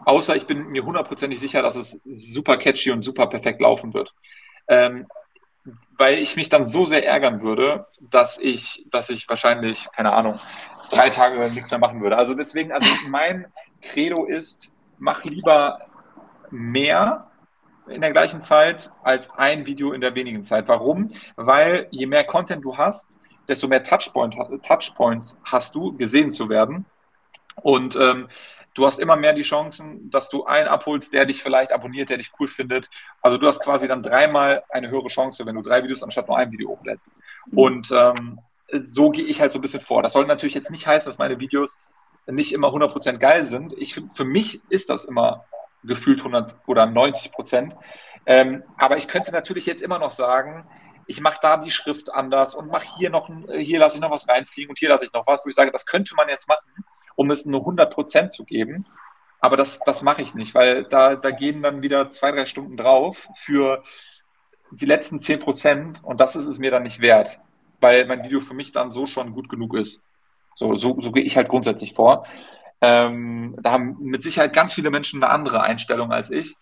[0.06, 4.14] Außer ich bin mir hundertprozentig sicher, dass es super catchy und super perfekt laufen wird.
[4.68, 5.08] Ähm,
[5.96, 10.40] weil ich mich dann so sehr ärgern würde, dass ich, dass ich wahrscheinlich, keine Ahnung,
[10.92, 12.18] drei Tage nichts mehr machen würde.
[12.18, 13.48] Also deswegen, also mein
[13.82, 15.80] Credo ist, mach lieber
[16.50, 17.32] mehr
[17.88, 20.68] in der gleichen Zeit als ein Video in der wenigen Zeit.
[20.68, 21.10] Warum?
[21.36, 26.86] Weil je mehr Content du hast, desto mehr Touchpoint, Touchpoints hast du, gesehen zu werden.
[27.56, 28.30] Und ähm,
[28.74, 32.18] du hast immer mehr die Chancen, dass du einen abholst, der dich vielleicht abonniert, der
[32.18, 32.90] dich cool findet.
[33.22, 36.38] Also du hast quasi dann dreimal eine höhere Chance, wenn du drei Videos anstatt nur
[36.38, 37.12] ein Video hochlädst.
[37.48, 37.58] Mhm.
[37.58, 38.40] Und ähm,
[38.84, 40.04] so gehe ich halt so ein bisschen vor.
[40.04, 41.78] Das soll natürlich jetzt nicht heißen, dass meine Videos
[42.28, 43.74] nicht immer 100% geil sind.
[43.78, 45.46] Ich, für mich ist das immer
[45.84, 47.74] gefühlt 100 oder 90%
[48.28, 50.68] Ähm, aber ich könnte natürlich jetzt immer noch sagen,
[51.08, 54.30] ich mache da die Schrift anders und mache hier noch, hier lasse ich noch was
[54.30, 56.86] reinfliegen und hier lasse ich noch was, wo ich sage, das könnte man jetzt machen
[57.16, 58.86] um es nur 100 Prozent zu geben.
[59.40, 62.78] Aber das, das mache ich nicht, weil da, da gehen dann wieder zwei, drei Stunden
[62.78, 63.84] drauf für
[64.72, 67.40] die letzten 10 Prozent und das ist es mir dann nicht wert,
[67.82, 70.02] weil mein Video für mich dann so schon gut genug ist.
[70.56, 72.26] So, so, so gehe ich halt grundsätzlich vor.
[72.82, 76.56] Ähm, da haben mit Sicherheit ganz viele Menschen eine andere Einstellung als ich.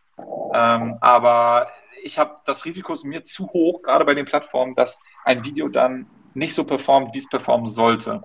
[0.54, 1.68] Ähm, aber
[2.04, 5.70] ich habe das Risiko ist mir zu hoch, gerade bei den Plattformen, dass ein Video
[5.70, 8.22] dann nicht so performt, wie es performen sollte.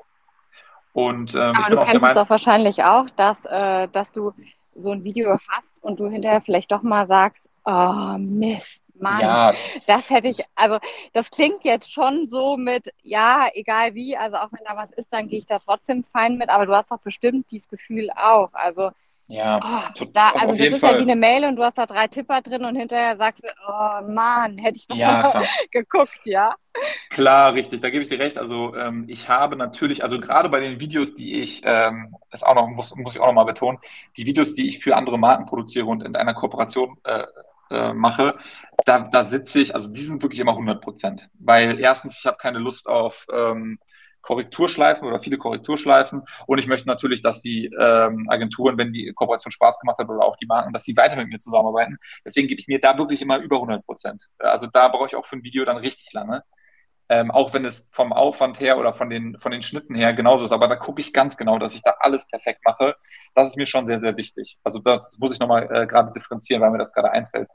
[0.93, 4.33] Und, ähm, Aber du kennst es doch wahrscheinlich auch, dass, äh, dass du
[4.77, 9.55] so ein Video hast und du hinterher vielleicht doch mal sagst, oh Mist, Mann, ja.
[9.87, 10.79] das hätte ich, also
[11.13, 15.13] das klingt jetzt schon so mit, ja, egal wie, also auch wenn da was ist,
[15.13, 18.51] dann gehe ich da trotzdem fein mit, aber du hast doch bestimmt dieses Gefühl auch.
[18.53, 18.91] Also
[19.27, 20.93] ja, oh, da, also das ist Fall.
[20.93, 23.49] ja wie eine Mail und du hast da drei Tipper drin und hinterher sagst du,
[23.67, 26.55] oh Mann, hätte ich doch ja, mal geguckt, ja.
[27.09, 28.37] Klar, richtig, da gebe ich dir recht.
[28.37, 32.55] Also ähm, ich habe natürlich, also gerade bei den Videos, die ich, ähm, das auch
[32.55, 33.79] noch, muss, muss ich auch noch mal betonen,
[34.19, 37.25] die Videos, die ich für andere Marken produziere und in einer Kooperation äh,
[37.71, 38.35] äh, mache,
[38.85, 41.31] da, da sitze ich, also die sind wirklich immer 100 Prozent.
[41.35, 43.79] Weil erstens, ich habe keine Lust auf ähm,
[44.25, 46.23] Korrekturschleifen oder viele Korrekturschleifen.
[46.47, 50.25] Und ich möchte natürlich, dass die ähm, Agenturen, wenn die Kooperation Spaß gemacht hat oder
[50.25, 51.99] auch die Marken, dass sie weiter mit mir zusammenarbeiten.
[52.25, 54.29] Deswegen gebe ich mir da wirklich immer über 100 Prozent.
[54.39, 56.43] Also da brauche ich auch für ein Video dann richtig lange.
[57.15, 60.45] Ähm, auch wenn es vom Aufwand her oder von den, von den Schnitten her genauso
[60.45, 60.51] ist.
[60.51, 62.97] Aber da gucke ich ganz genau, dass ich da alles perfekt mache.
[63.37, 64.59] Das ist mir schon sehr, sehr wichtig.
[64.65, 67.49] Also das muss ich nochmal äh, gerade differenzieren, weil mir das gerade einfällt.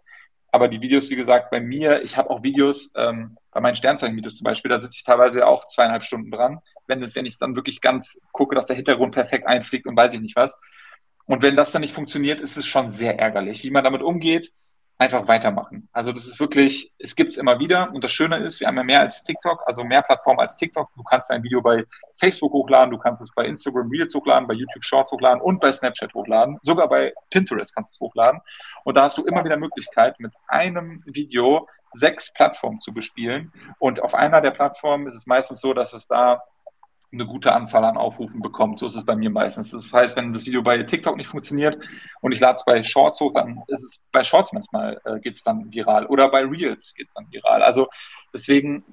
[0.54, 4.38] Aber die Videos, wie gesagt, bei mir, ich habe auch Videos, ähm, bei meinen Sternzeichen-Videos
[4.38, 7.58] zum Beispiel, da sitze ich teilweise auch zweieinhalb Stunden dran, wenn, es, wenn ich dann
[7.58, 10.58] wirklich ganz gucke, dass der Hintergrund perfekt einfliegt und weiß ich nicht was.
[11.26, 13.66] Und wenn das dann nicht funktioniert, ist es schon sehr ärgerlich.
[13.66, 14.54] Wie man damit umgeht,
[15.00, 15.88] einfach weitermachen.
[15.94, 18.76] Also das ist wirklich, es gibt es immer wieder und das Schöne ist, wir haben
[18.76, 20.90] ja mehr als TikTok, also mehr Plattformen als TikTok.
[20.94, 21.86] Du kannst dein Video bei
[22.18, 25.72] Facebook hochladen, du kannst es bei Instagram Reels hochladen, bei YouTube Shorts hochladen und bei
[25.72, 26.60] Snapchat hochladen.
[26.64, 28.42] Sogar bei Pinterest kannst du es hochladen.
[28.84, 33.54] Und da hast du immer wieder Möglichkeit, mit einem Video sechs Plattformen zu bespielen.
[33.80, 36.44] Und auf einer der Plattformen ist es meistens so, dass es da
[37.12, 38.80] eine gute Anzahl an Aufrufen bekommt.
[38.80, 39.72] So ist es bei mir meistens.
[39.72, 41.78] Das heißt, wenn das Video bei TikTok nicht funktioniert
[42.22, 45.36] und ich lade es bei Shorts hoch, dann ist es bei Shorts manchmal äh, geht
[45.36, 47.64] es dann viral oder bei Reels geht es dann viral.
[47.64, 47.88] Also
[48.34, 48.84] deswegen,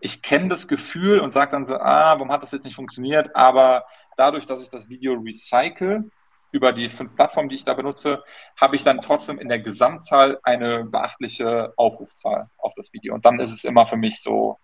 [0.00, 3.34] ich kenne das Gefühl und sage dann so, ah, warum hat das jetzt nicht funktioniert?
[3.36, 3.84] Aber
[4.16, 6.10] dadurch, dass ich das Video recycle
[6.50, 8.22] über die fünf Plattformen, die ich da benutze,
[8.60, 13.14] habe ich dann trotzdem in der Gesamtzahl eine beachtliche Aufrufzahl auf das Video.
[13.14, 14.58] Und dann ist es immer für mich so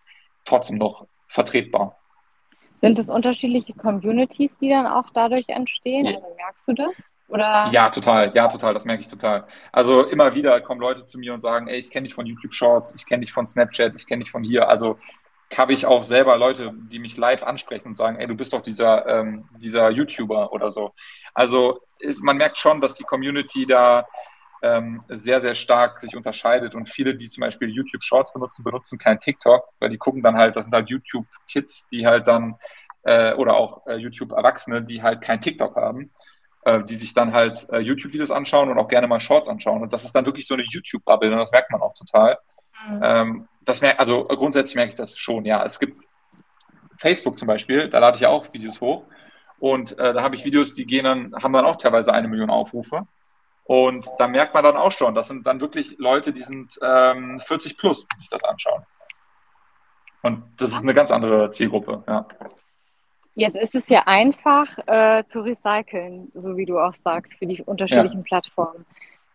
[0.45, 1.97] trotzdem noch vertretbar.
[2.81, 6.07] Sind es unterschiedliche Communities, die dann auch dadurch entstehen?
[6.07, 6.17] Ja.
[6.17, 6.91] Also merkst du das?
[7.29, 7.69] Oder?
[7.73, 9.47] Ja, total, ja, total, das merke ich total.
[9.71, 12.55] Also immer wieder kommen Leute zu mir und sagen, ey, ich kenne dich von YouTube
[12.55, 14.69] Shorts, ich kenne dich von Snapchat, ich kenne dich von hier.
[14.69, 14.99] Also
[15.57, 18.63] habe ich auch selber Leute, die mich live ansprechen und sagen, ey, du bist doch
[18.63, 20.93] dieser, ähm, dieser YouTuber oder so.
[21.35, 24.07] Also ist, man merkt schon, dass die Community da
[24.63, 28.99] ähm, sehr, sehr stark sich unterscheidet und viele, die zum Beispiel YouTube Shorts benutzen, benutzen
[28.99, 32.57] kein TikTok, weil die gucken dann halt, das sind halt YouTube Kids, die halt dann
[33.05, 36.11] äh, oder auch äh, YouTube Erwachsene, die halt kein TikTok haben,
[36.65, 39.83] äh, die sich dann halt äh, YouTube Videos anschauen und auch gerne mal Shorts anschauen
[39.83, 42.39] und das ist dann wirklich so eine YouTube Bubble und das merkt man auch total.
[42.89, 43.01] Mhm.
[43.03, 45.65] Ähm, das merkt, also grundsätzlich merke ich das schon, ja.
[45.65, 46.05] Es gibt
[46.99, 49.05] Facebook zum Beispiel, da lade ich ja auch Videos hoch
[49.61, 52.51] und äh, da habe ich Videos, die gehen dann, haben dann auch teilweise eine Million
[52.51, 53.07] Aufrufe.
[53.69, 57.39] Und da merkt man dann auch schon, das sind dann wirklich Leute, die sind ähm,
[57.39, 58.83] 40 plus, die sich das anschauen.
[60.23, 62.27] Und das ist eine ganz andere Zielgruppe, ja.
[63.35, 67.63] Jetzt ist es ja einfach äh, zu recyceln, so wie du auch sagst, für die
[67.63, 68.25] unterschiedlichen ja.
[68.25, 68.87] Plattformen.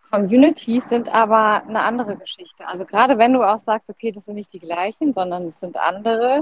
[0.09, 2.67] Communities sind aber eine andere Geschichte.
[2.67, 5.77] Also gerade wenn du auch sagst, okay, das sind nicht die gleichen, sondern es sind
[5.77, 6.41] andere,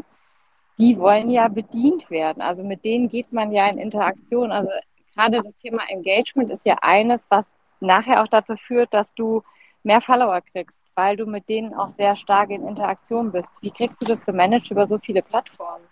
[0.78, 2.42] die wollen ja bedient werden.
[2.42, 4.50] Also mit denen geht man ja in Interaktion.
[4.50, 4.72] Also
[5.14, 7.46] gerade das Thema Engagement ist ja eines, was
[7.82, 9.44] nachher auch dazu führt, dass du
[9.84, 13.50] mehr Follower kriegst, weil du mit denen auch sehr stark in Interaktion bist.
[13.62, 15.86] Wie kriegst du das gemanagt über so viele Plattformen?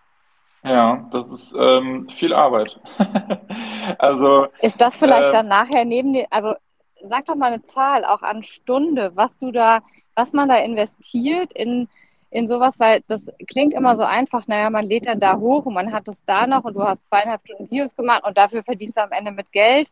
[0.63, 2.79] Ja, das ist ähm, viel Arbeit.
[3.97, 6.53] also ist das vielleicht äh, dann nachher neben dir, also
[7.01, 9.79] sag doch mal eine Zahl auch an Stunde, was du da,
[10.15, 11.87] was man da investiert in
[12.31, 15.73] in sowas, weil das klingt immer so einfach, naja, man lädt dann da hoch und
[15.73, 18.97] man hat es da noch und du hast zweieinhalb Stunden Videos gemacht und dafür verdienst
[18.97, 19.91] du am Ende mit Geld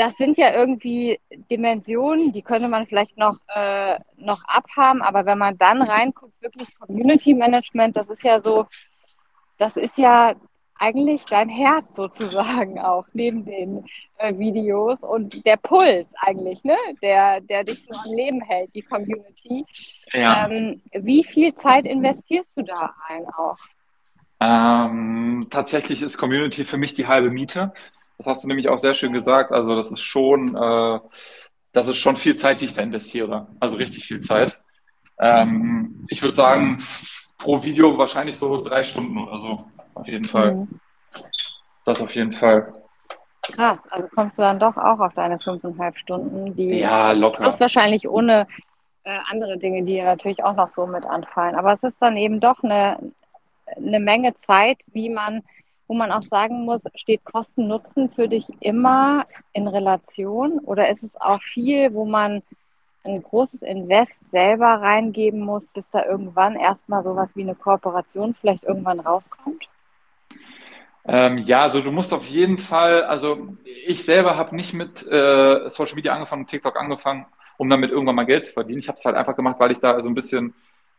[0.00, 5.36] das sind ja irgendwie Dimensionen, die könnte man vielleicht noch, äh, noch abhaben, aber wenn
[5.36, 8.66] man dann reinguckt, wirklich Community Management, das ist ja so,
[9.58, 10.32] das ist ja
[10.78, 13.84] eigentlich dein Herz sozusagen auch neben den
[14.16, 16.78] äh, Videos und der Puls eigentlich, ne?
[17.02, 19.66] der, der dich so am Leben hält, die Community.
[20.14, 20.48] Ja.
[20.48, 23.58] Ähm, wie viel Zeit investierst du da rein auch?
[24.40, 27.74] Ähm, tatsächlich ist Community für mich die halbe Miete.
[28.20, 29.50] Das hast du nämlich auch sehr schön gesagt.
[29.50, 31.00] Also das ist schon, äh,
[31.72, 33.46] das ist schon viel Zeit, die ich da investiere.
[33.60, 34.60] Also richtig viel Zeit.
[35.18, 36.84] Ähm, ich würde sagen,
[37.38, 39.64] pro Video wahrscheinlich so drei Stunden oder so.
[39.94, 40.54] Auf jeden Fall.
[40.54, 40.80] Mhm.
[41.86, 42.74] Das auf jeden Fall.
[43.40, 47.42] Krass, also kommst du dann doch auch auf deine fünfeinhalb Stunden, die ja, locker.
[47.42, 48.46] Das wahrscheinlich ohne
[49.04, 51.54] äh, andere Dinge, die natürlich auch noch so mit anfallen.
[51.54, 52.98] Aber es ist dann eben doch eine,
[53.78, 55.42] eine Menge Zeit, wie man
[55.90, 61.20] wo man auch sagen muss, steht Kosten-Nutzen für dich immer in Relation oder ist es
[61.20, 62.44] auch viel, wo man
[63.02, 68.62] ein großes Invest selber reingeben muss, bis da irgendwann erstmal sowas wie eine Kooperation vielleicht
[68.62, 69.64] irgendwann rauskommt?
[71.06, 75.68] Ähm, ja, also du musst auf jeden Fall, also ich selber habe nicht mit äh,
[75.70, 77.26] Social Media angefangen, TikTok angefangen,
[77.56, 78.78] um damit irgendwann mal Geld zu verdienen.
[78.78, 80.54] Ich habe es halt einfach gemacht, weil ich da so ein bisschen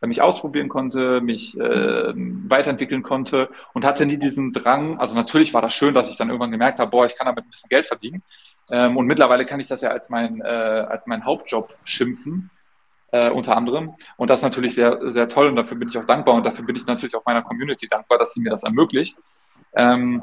[0.08, 4.98] mich ausprobieren konnte, mich äh, weiterentwickeln konnte und hatte nie diesen Drang.
[4.98, 7.44] Also natürlich war das schön, dass ich dann irgendwann gemerkt habe, boah, ich kann damit
[7.44, 8.22] ein bisschen Geld verdienen.
[8.70, 12.50] Ähm, und mittlerweile kann ich das ja als mein, äh, als mein Hauptjob schimpfen,
[13.12, 13.94] äh, unter anderem.
[14.16, 16.64] Und das ist natürlich sehr, sehr toll und dafür bin ich auch dankbar und dafür
[16.64, 19.18] bin ich natürlich auch meiner Community dankbar, dass sie mir das ermöglicht.
[19.74, 20.22] Ähm,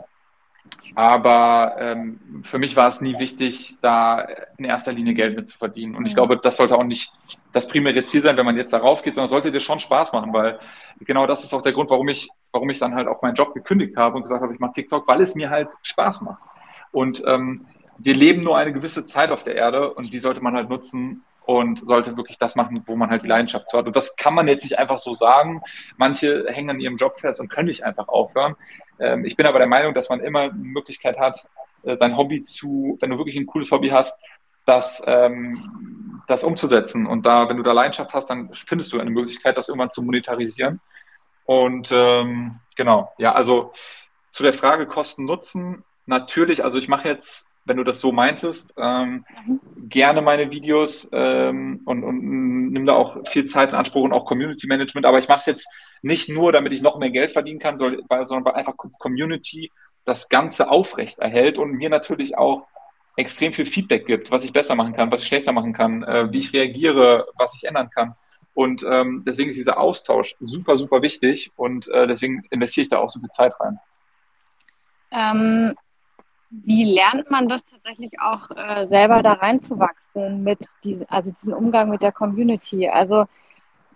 [0.96, 5.58] aber ähm, für mich war es nie wichtig, da in erster Linie Geld mit zu
[5.58, 5.96] verdienen.
[5.96, 7.12] Und ich glaube, das sollte auch nicht
[7.54, 10.14] das primäre Ziel sein, wenn man jetzt darauf geht, sondern es sollte dir schon Spaß
[10.14, 10.60] machen, weil
[11.00, 13.54] genau das ist auch der Grund, warum ich, warum ich dann halt auch meinen Job
[13.54, 16.42] gekündigt habe und gesagt habe, ich mache TikTok, weil es mir halt Spaß macht.
[16.92, 17.66] Und ähm,
[17.98, 21.24] wir leben nur eine gewisse Zeit auf der Erde und die sollte man halt nutzen,
[21.50, 23.88] und sollte wirklich das machen, wo man halt die Leidenschaft zu hat.
[23.88, 25.64] Und das kann man jetzt nicht einfach so sagen.
[25.98, 28.56] Manche hängen an ihrem Job fest und können nicht einfach aufhören.
[29.00, 31.48] Ähm, ich bin aber der Meinung, dass man immer die Möglichkeit hat,
[31.82, 34.22] äh, sein Hobby zu, wenn du wirklich ein cooles Hobby hast,
[34.68, 35.60] das, ähm,
[36.28, 37.08] das umzusetzen.
[37.08, 40.04] Und da, wenn du da Leidenschaft hast, dann findest du eine Möglichkeit, das irgendwann zu
[40.04, 40.80] monetarisieren.
[41.46, 43.74] Und ähm, genau, ja, also
[44.30, 48.74] zu der Frage Kosten Nutzen, natürlich, also ich mache jetzt, wenn du das so meintest,
[48.78, 49.60] ähm, mhm.
[49.90, 54.26] gerne meine Videos ähm, und, und nimm da auch viel Zeit in Anspruch und auch
[54.26, 55.70] Community Management, aber ich mache es jetzt
[56.02, 59.72] nicht nur, damit ich noch mehr Geld verdienen kann, sondern weil einfach Community
[60.06, 62.68] das Ganze aufrecht erhält und mir natürlich auch
[63.16, 66.32] extrem viel Feedback gibt, was ich besser machen kann, was ich schlechter machen kann, äh,
[66.32, 68.16] wie ich reagiere, was ich ändern kann.
[68.54, 72.98] Und ähm, deswegen ist dieser Austausch super, super wichtig und äh, deswegen investiere ich da
[72.98, 73.80] auch so viel Zeit rein.
[75.12, 75.76] Ähm,
[76.52, 81.90] wie lernt man das tatsächlich auch äh, selber da reinzuwachsen mit diesem, also diesen Umgang
[81.90, 82.90] mit der Community?
[82.90, 83.26] Also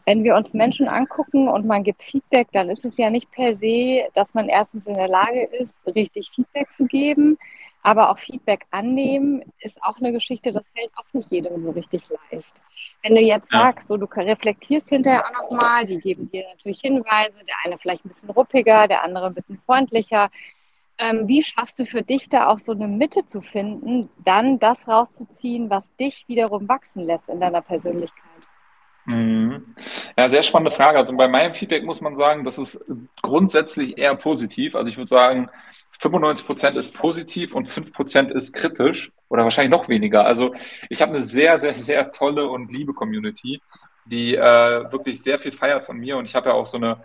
[0.05, 3.55] wenn wir uns Menschen angucken und man gibt Feedback, dann ist es ja nicht per
[3.55, 7.37] se, dass man erstens in der Lage ist, richtig Feedback zu geben,
[7.83, 12.03] aber auch Feedback annehmen ist auch eine Geschichte, das fällt auch nicht jedem so richtig
[12.31, 12.53] leicht.
[13.01, 13.59] Wenn du jetzt ja.
[13.59, 18.05] sagst, so du reflektierst hinterher auch nochmal, die geben dir natürlich Hinweise, der eine vielleicht
[18.05, 20.29] ein bisschen ruppiger, der andere ein bisschen freundlicher.
[20.97, 24.87] Ähm, wie schaffst du für dich da auch so eine Mitte zu finden, dann das
[24.87, 28.23] rauszuziehen, was dich wiederum wachsen lässt in deiner Persönlichkeit?
[29.05, 29.75] Mhm.
[30.17, 30.97] Ja, sehr spannende Frage.
[30.97, 32.79] Also bei meinem Feedback muss man sagen, das ist
[33.21, 34.75] grundsätzlich eher positiv.
[34.75, 35.49] Also ich würde sagen,
[35.99, 40.25] 95 Prozent ist positiv und 5 Prozent ist kritisch oder wahrscheinlich noch weniger.
[40.25, 40.53] Also
[40.89, 43.61] ich habe eine sehr, sehr, sehr tolle und liebe Community,
[44.05, 47.01] die äh, wirklich sehr viel feiert von mir und ich habe ja auch so eine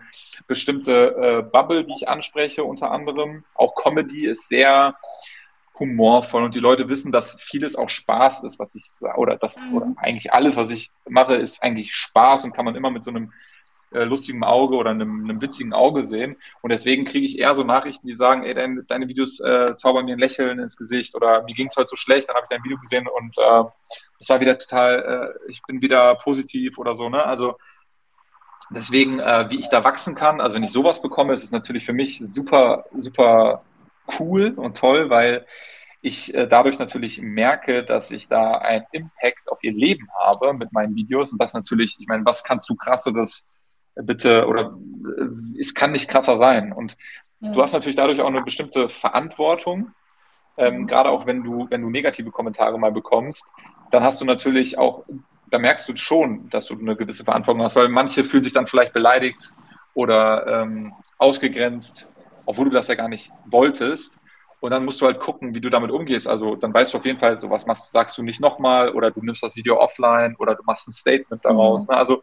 [0.47, 3.45] bestimmte äh, Bubble, die ich anspreche unter anderem.
[3.55, 4.97] Auch Comedy ist sehr
[5.79, 8.85] humorvoll und die Leute wissen, dass vieles auch Spaß ist, was ich
[9.17, 9.77] oder das mhm.
[9.77, 13.11] oder eigentlich alles, was ich mache, ist eigentlich Spaß und kann man immer mit so
[13.11, 13.33] einem
[13.93, 16.37] äh, lustigen Auge oder einem, einem, witzigen Auge sehen.
[16.63, 20.05] Und deswegen kriege ich eher so Nachrichten, die sagen, ey, deine, deine Videos äh, zaubern
[20.05, 22.57] mir ein Lächeln ins Gesicht oder mir ging es heute so schlecht, dann habe ich
[22.57, 23.65] dein Video gesehen und äh,
[24.21, 27.09] es war wieder total, äh, ich bin wieder positiv oder so.
[27.09, 27.25] Ne?
[27.25, 27.57] Also
[28.71, 31.85] deswegen, äh, wie ich da wachsen kann, also wenn ich sowas bekomme, ist es natürlich
[31.85, 33.63] für mich super, super
[34.19, 35.47] cool und toll, weil
[36.01, 40.73] ich äh, dadurch natürlich merke, dass ich da einen Impact auf ihr Leben habe mit
[40.73, 43.49] meinen Videos und das natürlich, ich meine, was kannst du krasseres
[44.03, 44.77] bitte oder
[45.59, 46.97] es kann nicht krasser sein und
[47.41, 47.53] ja.
[47.53, 49.93] du hast natürlich dadurch auch eine bestimmte Verantwortung,
[50.57, 53.47] ähm, gerade auch wenn du, wenn du negative Kommentare mal bekommst,
[53.91, 55.05] dann hast du natürlich auch,
[55.51, 58.67] da merkst du schon, dass du eine gewisse Verantwortung hast, weil manche fühlen sich dann
[58.67, 59.53] vielleicht beleidigt
[59.95, 62.09] oder ähm, ausgegrenzt,
[62.45, 64.19] obwohl du das ja gar nicht wolltest.
[64.61, 66.27] Und dann musst du halt gucken, wie du damit umgehst.
[66.27, 69.13] Also dann weißt du auf jeden Fall, so was machst, sagst du nicht nochmal oder
[69.13, 71.87] du nimmst das Video offline oder du machst ein Statement daraus.
[71.87, 71.93] Mhm.
[71.93, 71.97] Ne?
[71.97, 72.23] Also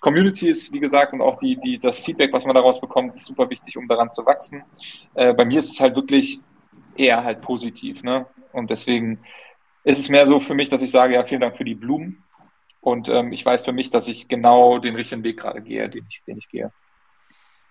[0.00, 3.24] Community ist, wie gesagt, und auch die, die, das Feedback, was man daraus bekommt, ist
[3.24, 4.64] super wichtig, um daran zu wachsen.
[5.14, 6.40] Äh, bei mir ist es halt wirklich
[6.96, 8.02] eher halt positiv.
[8.02, 8.26] Ne?
[8.52, 9.20] Und deswegen
[9.84, 12.22] ist es mehr so für mich, dass ich sage, ja, vielen Dank für die Blumen.
[12.80, 16.06] Und ähm, ich weiß für mich, dass ich genau den richtigen Weg gerade gehe, den
[16.08, 16.72] ich, den ich gehe.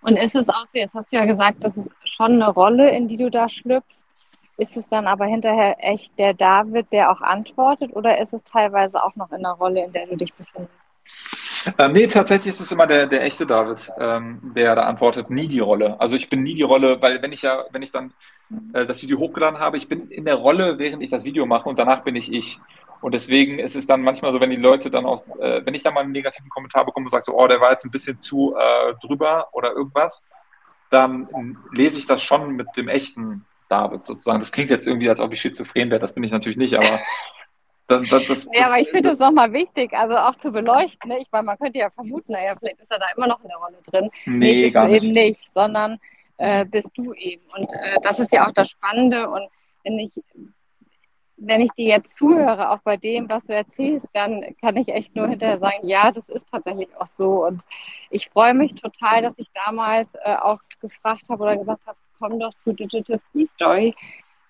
[0.02, 2.90] Und ist es auch so, jetzt hast du ja gesagt, das ist schon eine Rolle,
[2.90, 4.06] in die du da schlüpfst.
[4.56, 9.02] Ist es dann aber hinterher echt der David, der auch antwortet, oder ist es teilweise
[9.02, 10.74] auch noch in einer Rolle, in der du dich befindest?
[11.76, 15.48] Ähm, nee, tatsächlich ist es immer der, der echte David, ähm, der da antwortet, nie
[15.48, 16.00] die Rolle.
[16.00, 18.12] Also ich bin nie die Rolle, weil wenn ich ja, wenn ich dann
[18.72, 21.68] äh, das Video hochgeladen habe, ich bin in der Rolle, während ich das Video mache
[21.68, 22.60] und danach bin ich ich.
[23.00, 25.82] Und deswegen ist es dann manchmal so, wenn die Leute dann aus, äh, wenn ich
[25.82, 28.18] dann mal einen negativen Kommentar bekomme und sage so, oh, der war jetzt ein bisschen
[28.18, 30.24] zu äh, drüber oder irgendwas,
[30.90, 31.28] dann
[31.72, 34.40] lese ich das schon mit dem echten David sozusagen.
[34.40, 37.00] Das klingt jetzt irgendwie, als ob ich schizophren wäre, das bin ich natürlich nicht, aber
[37.88, 41.08] das, das, das, ja, aber ich finde es nochmal wichtig, also auch zu beleuchten.
[41.08, 41.20] Ne?
[41.20, 43.56] Ich meine, man könnte ja vermuten, naja, vielleicht ist er da immer noch in der
[43.56, 44.10] Rolle drin.
[44.26, 45.04] Nee, nee bist gar du nicht.
[45.04, 45.98] eben nicht, sondern
[46.36, 47.42] äh, bist du eben.
[47.56, 49.30] Und äh, das ist ja auch das Spannende.
[49.30, 49.48] Und
[49.84, 50.12] wenn ich,
[51.38, 55.16] wenn ich dir jetzt zuhöre, auch bei dem, was du erzählst, dann kann ich echt
[55.16, 57.46] nur hinterher sagen, ja, das ist tatsächlich auch so.
[57.46, 57.62] Und
[58.10, 62.38] ich freue mich total, dass ich damals äh, auch gefragt habe oder gesagt habe, komm
[62.38, 63.94] doch zu Digital School Story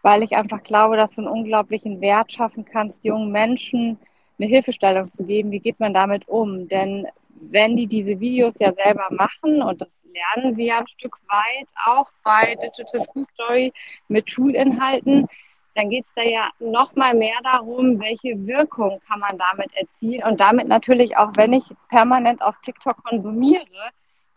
[0.03, 3.99] weil ich einfach glaube, dass du einen unglaublichen Wert schaffen kannst, jungen Menschen
[4.39, 5.51] eine Hilfestellung zu geben.
[5.51, 6.69] Wie geht man damit um?
[6.69, 7.07] Denn
[7.41, 11.69] wenn die diese Videos ja selber machen und das lernen sie ja ein Stück weit
[11.87, 13.73] auch bei Digital School Story
[14.09, 15.29] mit Schulinhalten,
[15.75, 20.25] dann geht es da ja noch mal mehr darum, welche Wirkung kann man damit erzielen
[20.25, 23.65] und damit natürlich auch, wenn ich permanent auf TikTok konsumiere,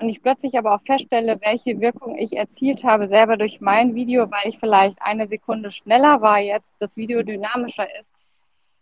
[0.01, 4.29] und ich plötzlich aber auch feststelle, welche Wirkung ich erzielt habe, selber durch mein Video,
[4.31, 8.10] weil ich vielleicht eine Sekunde schneller war jetzt, das Video dynamischer ist,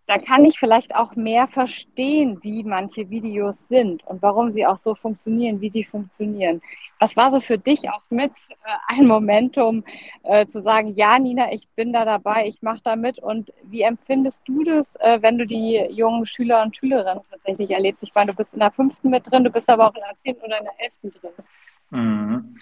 [0.10, 4.80] dann kann ich vielleicht auch mehr verstehen, wie manche Videos sind und warum sie auch
[4.80, 6.64] so funktionieren, wie sie funktionieren.
[6.97, 9.84] Was war so für dich auch mit äh, ein Momentum
[10.24, 13.84] äh, zu sagen, ja, Nina, ich bin da dabei, ich mache da mit und wie
[13.84, 18.01] empfindest du das, äh, wenn du die jungen Schüler und Schülerinnen tatsächlich erlebst?
[18.01, 20.16] Ich meine, du bist in der fünften mit drin, du bist aber auch in der
[20.24, 21.45] zehnten oder in der elften drin.
[21.91, 22.60] Mhm.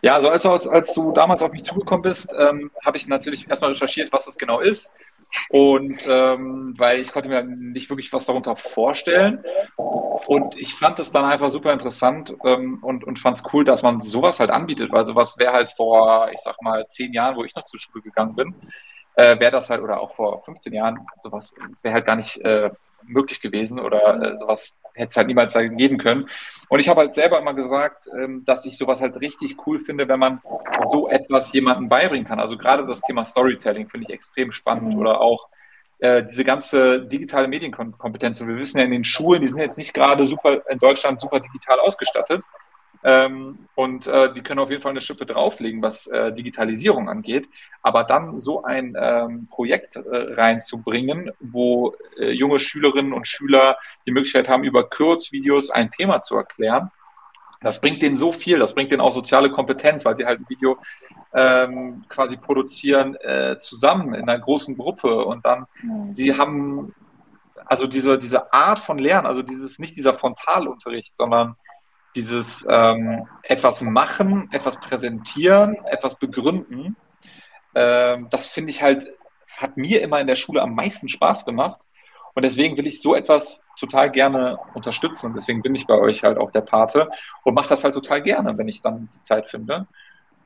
[0.00, 3.72] Ja, also als, als, du damals auf mich zugekommen bist, ähm, habe ich natürlich erstmal
[3.72, 4.94] recherchiert, was das genau ist
[5.50, 9.44] und ähm, weil ich konnte mir nicht wirklich was darunter vorstellen.
[9.76, 13.82] Und ich fand es dann einfach super interessant ähm, und, und fand es cool, dass
[13.82, 17.44] man sowas halt anbietet, weil sowas wäre halt vor, ich sag mal, zehn Jahren, wo
[17.44, 18.54] ich noch zur Schule gegangen bin,
[19.14, 22.70] äh, wäre das halt, oder auch vor 15 Jahren, sowas wäre halt gar nicht äh,
[23.02, 26.28] möglich gewesen oder äh, sowas hätte es halt niemals geben können.
[26.68, 30.08] Und ich habe halt selber immer gesagt, ähm, dass ich sowas halt richtig cool finde,
[30.08, 30.42] wenn man
[30.88, 32.40] so etwas jemandem beibringen kann.
[32.40, 35.00] Also gerade das Thema Storytelling finde ich extrem spannend mhm.
[35.00, 35.48] oder auch
[36.00, 38.40] äh, diese ganze digitale Medienkompetenz.
[38.40, 41.20] Und wir wissen ja in den Schulen, die sind jetzt nicht gerade super in Deutschland
[41.20, 42.42] super digital ausgestattet.
[43.04, 47.48] Ähm, und äh, die können auf jeden Fall eine Schippe drauflegen, was äh, Digitalisierung angeht.
[47.82, 54.10] Aber dann so ein ähm, Projekt äh, reinzubringen, wo äh, junge Schülerinnen und Schüler die
[54.10, 56.90] Möglichkeit haben, über Kurzvideos ein Thema zu erklären,
[57.60, 60.46] das bringt denen so viel, das bringt denen auch soziale Kompetenz, weil sie halt ein
[60.48, 60.78] Video
[61.34, 66.12] ähm, quasi produzieren äh, zusammen in einer großen Gruppe und dann mhm.
[66.12, 66.94] sie haben
[67.66, 71.56] also diese, diese Art von Lernen, also dieses nicht dieser Frontalunterricht, sondern
[72.14, 76.96] dieses ähm, etwas machen, etwas präsentieren, etwas begründen,
[77.74, 79.06] ähm, das finde ich halt,
[79.56, 81.80] hat mir immer in der Schule am meisten Spaß gemacht.
[82.34, 85.26] Und deswegen will ich so etwas total gerne unterstützen.
[85.26, 87.08] Und deswegen bin ich bei euch halt auch der Pate
[87.42, 89.86] und mache das halt total gerne, wenn ich dann die Zeit finde.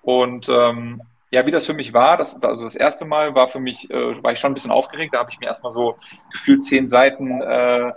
[0.00, 3.60] Und ähm, ja, wie das für mich war, das, also das erste Mal war für
[3.60, 5.14] mich, äh, war ich schon ein bisschen aufgeregt.
[5.14, 5.96] Da habe ich mir erstmal so
[6.30, 7.92] gefühlt zehn Seiten äh,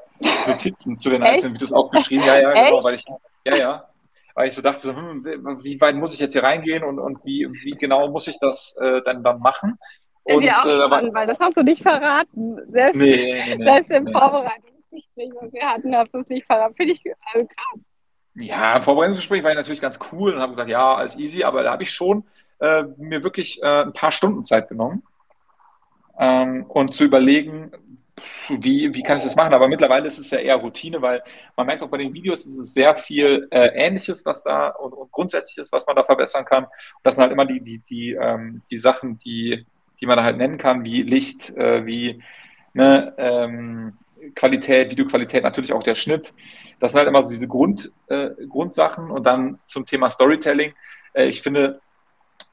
[0.47, 2.25] Notizen zu den einzelnen Videos aufgeschrieben.
[2.25, 3.05] Ja, ja, genau, weil ich,
[3.45, 3.89] ja, ja.
[4.33, 5.23] Weil ich so dachte, so, hm,
[5.63, 8.75] wie weit muss ich jetzt hier reingehen und, und wie, wie genau muss ich das
[8.81, 9.77] äh, dann, dann machen?
[10.23, 12.59] Und, ja, auch äh, spannend, weil das hast du nicht verraten.
[12.69, 14.11] Selbst, nee, nee, selbst im nee.
[14.11, 16.75] Vorbereitungsgespräch, was wir hatten, hast du es nicht verraten.
[16.75, 17.85] Finde ich also krass.
[18.33, 21.63] Ja, im Vorbereitungsgespräch war ich natürlich ganz cool und habe gesagt, ja, alles easy, aber
[21.63, 22.25] da habe ich schon
[22.59, 25.03] äh, mir wirklich äh, ein paar Stunden Zeit genommen
[26.19, 27.71] ähm, und zu überlegen,
[28.49, 29.53] wie, wie kann ich das machen?
[29.53, 31.21] Aber mittlerweile ist es ja eher Routine, weil
[31.55, 34.93] man merkt auch bei den Videos, ist es sehr viel äh, Ähnliches, was da und,
[34.93, 36.65] und Grundsätzliches, was man da verbessern kann.
[36.65, 36.71] Und
[37.03, 39.65] das sind halt immer die, die, die, ähm, die Sachen, die,
[39.99, 42.21] die man da halt nennen kann, wie Licht, äh, wie
[42.73, 43.97] ne, ähm,
[44.35, 46.33] Qualität, Videoqualität, natürlich auch der Schnitt.
[46.79, 49.11] Das sind halt immer so diese Grund, äh, Grundsachen.
[49.11, 50.73] Und dann zum Thema Storytelling.
[51.13, 51.81] Äh, ich finde,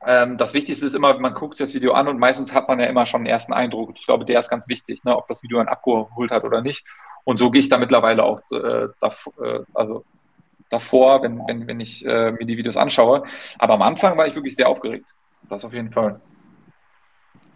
[0.06, 2.80] ähm, das Wichtigste ist immer, man guckt sich das Video an und meistens hat man
[2.80, 3.92] ja immer schon einen ersten Eindruck.
[3.96, 6.84] Ich glaube, der ist ganz wichtig, ne, ob das Video einen abgeholt hat oder nicht.
[7.24, 10.04] Und so gehe ich da mittlerweile auch äh, davor, äh, also
[10.70, 13.22] davor, wenn, wenn, wenn ich äh, mir die Videos anschaue.
[13.58, 15.14] Aber am Anfang war ich wirklich sehr aufgeregt.
[15.48, 16.20] Das auf jeden Fall.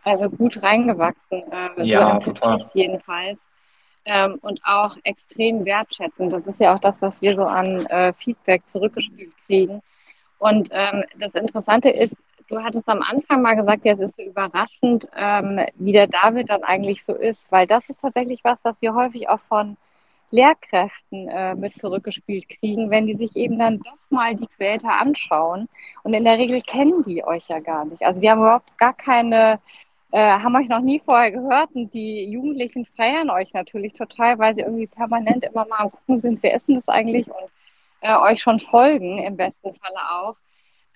[0.04, 1.42] Also gut reingewachsen.
[1.78, 2.64] Äh, ja, total.
[2.74, 3.38] Jedenfalls.
[4.04, 6.32] Ähm, und auch extrem wertschätzend.
[6.32, 9.82] Das ist ja auch das, was wir so an äh, Feedback zurückgespielt kriegen.
[10.38, 12.14] Und ähm, das Interessante ist,
[12.48, 16.50] du hattest am Anfang mal gesagt, ja, es ist so überraschend, ähm, wie der David
[16.50, 19.76] dann eigentlich so ist, weil das ist tatsächlich was, was wir häufig auch von
[20.30, 25.68] Lehrkräften äh, mit zurückgespielt kriegen, wenn die sich eben dann doch mal die Creator anschauen.
[26.02, 28.02] Und in der Regel kennen die euch ja gar nicht.
[28.02, 29.60] Also die haben überhaupt gar keine,
[30.10, 34.54] äh, haben euch noch nie vorher gehört und die Jugendlichen feiern euch natürlich total, weil
[34.54, 37.50] sie irgendwie permanent immer mal am gucken sind, wer ist denn das eigentlich und
[38.00, 40.36] äh, euch schon folgen, im besten Falle auch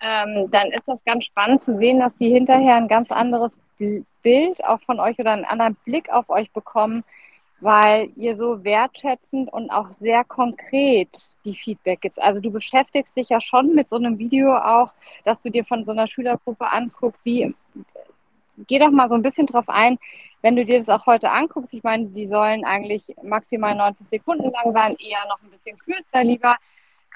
[0.01, 3.53] ähm, dann ist das ganz spannend zu sehen, dass die hinterher ein ganz anderes
[4.23, 7.05] Bild auch von euch oder einen anderen Blick auf euch bekommen,
[7.61, 11.11] weil ihr so wertschätzend und auch sehr konkret
[11.45, 12.21] die Feedback gibt.
[12.21, 14.93] Also du beschäftigst dich ja schon mit so einem Video auch,
[15.25, 17.55] dass du dir von so einer Schülergruppe anguckst, wie
[18.67, 19.99] geh doch mal so ein bisschen drauf ein,
[20.43, 24.51] wenn du dir das auch heute anguckst, ich meine, die sollen eigentlich maximal 90 Sekunden
[24.51, 26.57] lang sein, eher noch ein bisschen kürzer lieber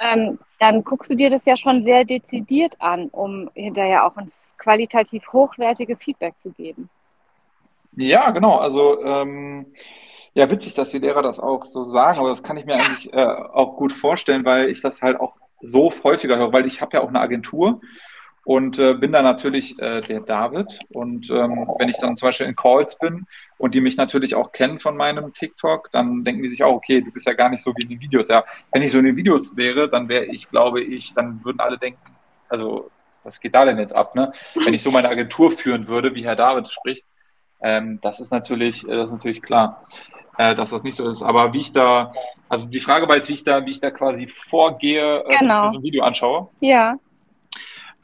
[0.01, 4.33] ähm, dann guckst du dir das ja schon sehr dezidiert an, um hinterher auch ein
[4.59, 6.89] qualitativ hochwertiges Feedback zu geben.
[7.97, 8.57] Ja, genau.
[8.57, 9.67] Also ähm,
[10.33, 13.13] ja, witzig, dass die Lehrer das auch so sagen, aber das kann ich mir eigentlich
[13.13, 16.97] äh, auch gut vorstellen, weil ich das halt auch so häufiger höre, weil ich habe
[16.97, 17.81] ja auch eine Agentur
[18.45, 20.79] und äh, bin da natürlich äh, der David.
[20.91, 23.27] Und ähm, wenn ich dann zum Beispiel in Calls bin
[23.59, 27.01] und die mich natürlich auch kennen von meinem TikTok, dann denken die sich auch, okay,
[27.01, 28.29] du bist ja gar nicht so wie in den Videos.
[28.29, 31.61] Ja, wenn ich so in den Videos wäre, dann wäre ich, glaube ich, dann würden
[31.61, 32.01] alle denken,
[32.49, 32.91] also
[33.23, 34.33] was geht da denn jetzt ab, ne?
[34.65, 37.05] Wenn ich so meine Agentur führen würde, wie Herr David spricht,
[37.63, 39.85] Ähm, das ist natürlich, äh, das ist natürlich klar,
[40.37, 41.23] äh, dass das nicht so ist.
[41.23, 42.13] Aber wie ich da,
[42.49, 45.29] also die Frage war jetzt, wie ich da, wie ich da quasi vorgehe, genau.
[45.29, 46.49] wenn ich mir so ein Video anschaue.
[46.61, 46.97] Ja.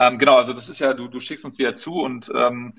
[0.00, 2.74] Ähm, genau, also das ist ja, du, du schickst uns die ja zu und ähm,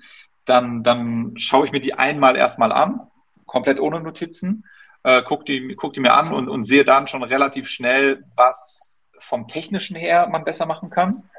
[0.45, 3.01] dann, dann schaue ich mir die einmal erstmal an,
[3.45, 4.65] komplett ohne Notizen,
[5.03, 9.03] äh, guck, die, guck die mir an und, und sehe dann schon relativ schnell, was
[9.19, 11.29] vom Technischen her man besser machen kann.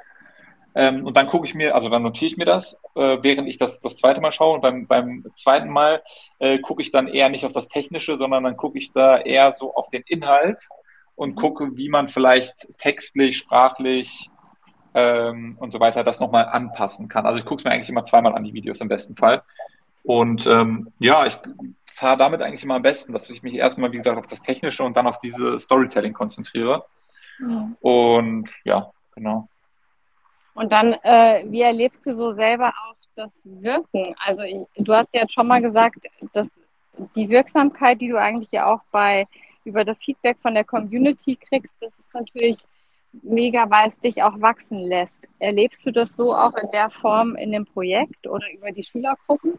[0.75, 3.59] Ähm, und dann gucke ich mir, also dann notiere ich mir das, äh, während ich
[3.59, 4.55] das das zweite Mal schaue.
[4.55, 6.03] Und beim, beim zweiten Mal
[6.39, 9.51] äh, gucke ich dann eher nicht auf das Technische, sondern dann gucke ich da eher
[9.51, 10.61] so auf den Inhalt
[11.15, 14.31] und gucke, wie man vielleicht textlich, sprachlich
[14.95, 17.27] ähm, und so weiter das nochmal anpassen kann.
[17.27, 19.43] Also ich gucke es mir eigentlich immer zweimal an, die Videos im besten Fall.
[20.05, 21.39] Und ähm, ja, ich
[21.87, 24.83] fahre damit eigentlich immer am besten, dass ich mich erstmal, wie gesagt, auf das Technische
[24.83, 26.85] und dann auf diese Storytelling konzentriere.
[27.39, 27.77] Mhm.
[27.81, 29.49] Und ja, genau.
[30.55, 34.15] Und dann, äh, wie erlebst du so selber auch das Wirken?
[34.19, 35.99] Also ich, du hast ja jetzt schon mal gesagt,
[36.33, 36.49] dass
[37.17, 39.27] die Wirksamkeit, die du eigentlich ja auch bei
[39.65, 42.59] über das Feedback von der Community kriegst, das ist natürlich
[43.23, 45.29] mega, weil es dich auch wachsen lässt.
[45.39, 49.59] Erlebst du das so auch in der Form in dem Projekt oder über die Schülergruppen?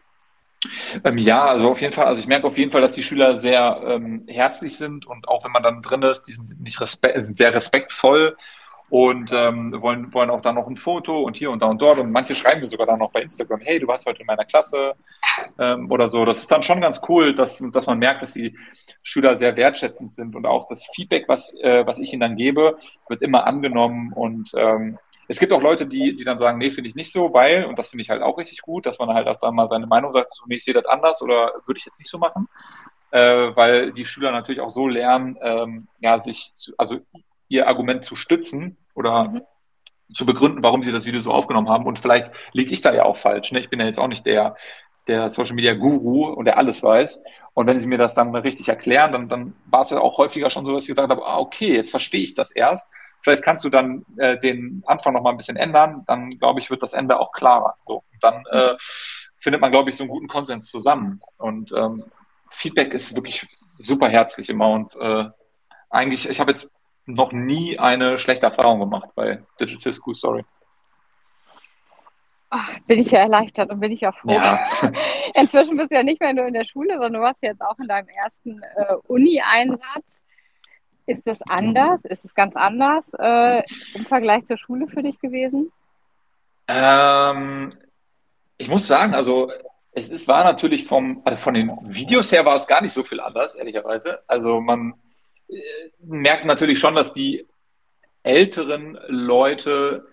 [1.04, 2.06] Ähm, ja, also auf jeden Fall.
[2.06, 5.44] Also ich merke auf jeden Fall, dass die Schüler sehr ähm, herzlich sind und auch
[5.44, 8.36] wenn man dann drin ist, die sind nicht respe sind sehr respektvoll
[8.90, 11.98] und ähm, wollen, wollen auch da noch ein Foto und hier und da und dort.
[11.98, 14.44] Und manche schreiben mir sogar dann noch bei Instagram, hey, du warst heute in meiner
[14.44, 14.94] Klasse
[15.58, 16.24] ähm, oder so.
[16.24, 18.56] Das ist dann schon ganz cool, dass, dass man merkt, dass die
[19.02, 22.78] Schüler sehr wertschätzend sind und auch das Feedback, was, äh, was ich ihnen dann gebe,
[23.08, 24.12] wird immer angenommen.
[24.12, 27.32] Und ähm, es gibt auch Leute, die, die dann sagen, nee, finde ich nicht so,
[27.32, 29.68] weil, und das finde ich halt auch richtig gut, dass man halt auch dann mal
[29.68, 32.18] seine Meinung sagt, so, nee, ich sehe das anders oder würde ich jetzt nicht so
[32.18, 32.48] machen.
[33.10, 36.98] Äh, weil die Schüler natürlich auch so lernen, ähm, ja, sich zu, also
[37.54, 39.42] ihr Argument zu stützen oder mhm.
[40.12, 41.86] zu begründen, warum sie das Video so aufgenommen haben.
[41.86, 43.52] Und vielleicht liege ich da ja auch falsch.
[43.52, 43.60] Ne?
[43.60, 44.56] Ich bin ja jetzt auch nicht der,
[45.06, 47.22] der Social Media Guru und der alles weiß.
[47.54, 50.50] Und wenn sie mir das dann richtig erklären, dann, dann war es ja auch häufiger
[50.50, 52.88] schon so, dass ich gesagt habe, ah, okay, jetzt verstehe ich das erst.
[53.20, 56.02] Vielleicht kannst du dann äh, den Anfang noch mal ein bisschen ändern.
[56.06, 57.76] Dann, glaube ich, wird das Ende auch klarer.
[57.86, 58.02] So.
[58.12, 58.74] Und dann äh,
[59.36, 61.20] findet man, glaube ich, so einen guten Konsens zusammen.
[61.38, 62.04] Und ähm,
[62.50, 63.46] Feedback ist wirklich
[63.78, 64.70] super herzlich immer.
[64.70, 65.26] Und äh,
[65.88, 66.68] eigentlich, ich habe jetzt
[67.06, 70.44] noch nie eine schlechte Erfahrung gemacht bei Digital School Story.
[72.50, 74.30] Ach, bin ich ja erleichtert und bin ich auch froh.
[74.30, 74.68] Ja.
[75.34, 77.78] Inzwischen bist du ja nicht mehr nur in der Schule, sondern du warst jetzt auch
[77.78, 80.22] in deinem ersten äh, Uni-Einsatz.
[81.06, 82.00] Ist das anders?
[82.04, 83.62] Ist es ganz anders äh,
[83.94, 85.72] im Vergleich zur Schule für dich gewesen?
[86.68, 87.74] Ähm,
[88.56, 89.50] ich muss sagen, also
[89.92, 93.02] es ist, war natürlich vom, also von den Videos her war es gar nicht so
[93.02, 94.22] viel anders, ehrlicherweise.
[94.26, 94.94] Also man,
[95.98, 97.46] merkt natürlich schon, dass die
[98.22, 100.06] älteren Leute,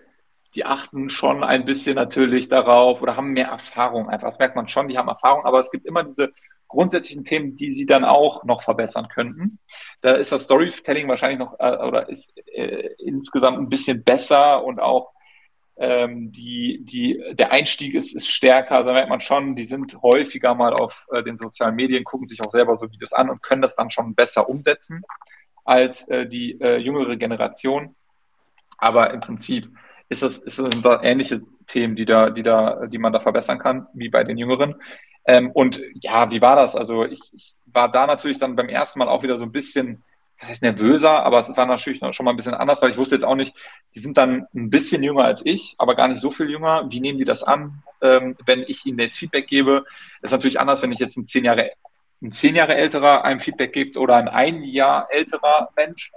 [0.54, 4.28] die achten schon ein bisschen natürlich darauf oder haben mehr Erfahrung einfach.
[4.28, 6.32] Das merkt man schon, die haben Erfahrung, aber es gibt immer diese
[6.68, 9.58] grundsätzlichen Themen, die sie dann auch noch verbessern könnten.
[10.00, 14.80] Da ist das Storytelling wahrscheinlich noch äh, oder ist äh, insgesamt ein bisschen besser und
[14.80, 15.12] auch
[15.82, 20.54] ähm, die, die, der Einstieg ist, ist stärker, also merkt man schon, die sind häufiger
[20.54, 23.62] mal auf äh, den sozialen Medien, gucken sich auch selber so Videos an und können
[23.62, 25.02] das dann schon besser umsetzen
[25.64, 27.96] als äh, die äh, jüngere Generation.
[28.78, 29.70] Aber im Prinzip
[30.08, 33.18] ist das, ist das, sind da ähnliche Themen, die da, die da, die man da
[33.18, 34.76] verbessern kann, wie bei den Jüngeren.
[35.24, 36.76] Ähm, und ja, wie war das?
[36.76, 40.04] Also ich, ich war da natürlich dann beim ersten Mal auch wieder so ein bisschen
[40.42, 43.14] das heißt nervöser, aber es war natürlich schon mal ein bisschen anders, weil ich wusste
[43.14, 43.54] jetzt auch nicht,
[43.94, 46.90] die sind dann ein bisschen jünger als ich, aber gar nicht so viel jünger.
[46.90, 49.84] Wie nehmen die das an, ähm, wenn ich ihnen jetzt Feedback gebe?
[50.20, 51.70] Das ist natürlich anders, wenn ich jetzt ein zehn Jahre,
[52.20, 56.10] ein zehn Jahre älterer einem Feedback gibt oder ein ein Jahr älterer Mensch.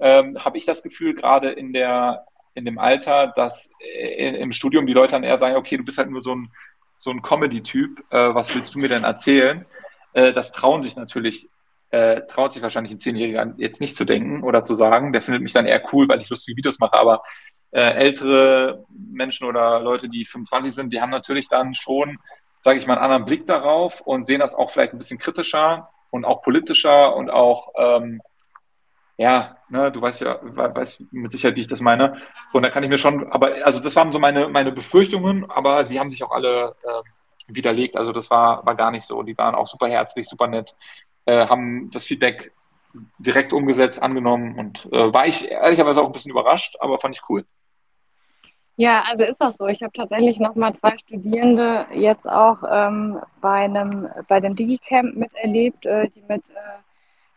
[0.00, 2.24] Ähm, Habe ich das Gefühl, gerade in der
[2.54, 5.98] in dem Alter, dass äh, im Studium die Leute dann eher sagen, okay, du bist
[5.98, 6.50] halt nur so ein,
[6.96, 9.64] so ein Comedy-Typ, äh, was willst du mir denn erzählen?
[10.14, 11.48] Äh, das trauen sich natürlich
[11.90, 15.12] äh, traut sich wahrscheinlich ein Zehnjähriger jetzt nicht zu denken oder zu sagen.
[15.12, 16.94] Der findet mich dann eher cool, weil ich lustige Videos mache.
[16.94, 17.22] Aber
[17.70, 22.18] äh, ältere Menschen oder Leute, die 25 sind, die haben natürlich dann schon,
[22.60, 25.90] sage ich mal, einen anderen Blick darauf und sehen das auch vielleicht ein bisschen kritischer
[26.10, 28.20] und auch politischer und auch, ähm,
[29.16, 32.16] ja, ne, du weißt ja, weißt mit Sicherheit, wie ich das meine.
[32.52, 35.84] Und da kann ich mir schon, aber also das waren so meine, meine Befürchtungen, aber
[35.84, 37.96] die haben sich auch alle äh, widerlegt.
[37.96, 39.22] Also das war, war gar nicht so.
[39.22, 40.74] Die waren auch super herzlich, super nett
[41.28, 42.52] äh, haben das Feedback
[43.18, 47.22] direkt umgesetzt, angenommen und äh, war ich ehrlicherweise auch ein bisschen überrascht, aber fand ich
[47.28, 47.44] cool.
[48.76, 49.66] Ja, also ist das so.
[49.66, 55.16] Ich habe tatsächlich noch mal zwei Studierende jetzt auch ähm, bei einem bei dem Digicamp
[55.16, 56.78] miterlebt, äh, die mit äh,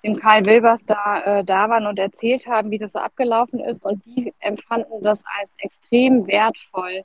[0.03, 3.83] dem Karl Wilbers da, äh, da waren und erzählt haben, wie das so abgelaufen ist.
[3.83, 7.03] Und die empfanden das als extrem wertvoll,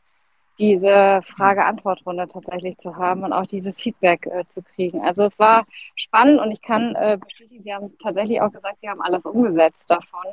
[0.58, 5.04] diese Frage-Antwort-Runde tatsächlich zu haben und auch dieses Feedback äh, zu kriegen.
[5.04, 8.88] Also es war spannend und ich kann äh, bestätigen, Sie haben tatsächlich auch gesagt, Sie
[8.88, 10.24] haben alles umgesetzt davon.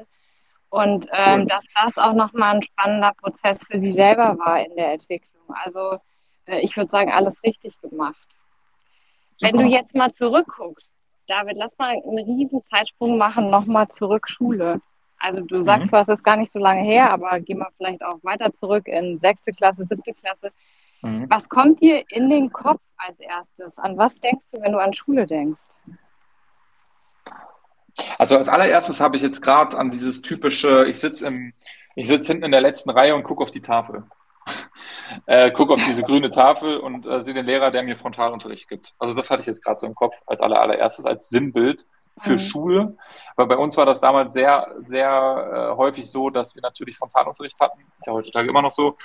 [0.70, 4.94] Und ähm, dass das auch nochmal ein spannender Prozess für Sie selber war in der
[4.94, 5.44] Entwicklung.
[5.64, 6.00] Also
[6.48, 8.28] äh, ich würde sagen, alles richtig gemacht.
[9.40, 10.88] Wenn du jetzt mal zurückguckst,
[11.28, 14.82] David, lass mal einen riesen Zeitsprung machen, nochmal zurück Schule.
[15.24, 15.90] Also du sagst mhm.
[15.90, 18.90] zwar, es ist gar nicht so lange her, aber geh mal vielleicht auch weiter zurück
[18.90, 20.52] in sechste Klasse, siebte Klasse.
[21.02, 21.30] Mhm.
[21.30, 23.78] Was kommt dir in den Kopf als erstes?
[23.78, 25.62] An was denkst du, wenn du an Schule denkst?
[28.18, 31.54] Also als allererstes habe ich jetzt gerade an dieses typische, ich sitze im,
[31.96, 34.04] ich sitze hinten in der letzten Reihe und gucke auf die Tafel.
[35.26, 38.94] äh, gucke auf diese grüne Tafel und äh, sehe den Lehrer, der mir Frontalunterricht gibt.
[39.00, 41.86] Also das hatte ich jetzt gerade so im Kopf als allererstes, als Sinnbild
[42.20, 42.38] für mhm.
[42.38, 42.98] Schule.
[43.36, 47.60] Weil bei uns war das damals sehr, sehr äh, häufig so, dass wir natürlich Frontalunterricht
[47.60, 47.82] hatten.
[47.98, 48.96] Ist ja heutzutage immer noch so.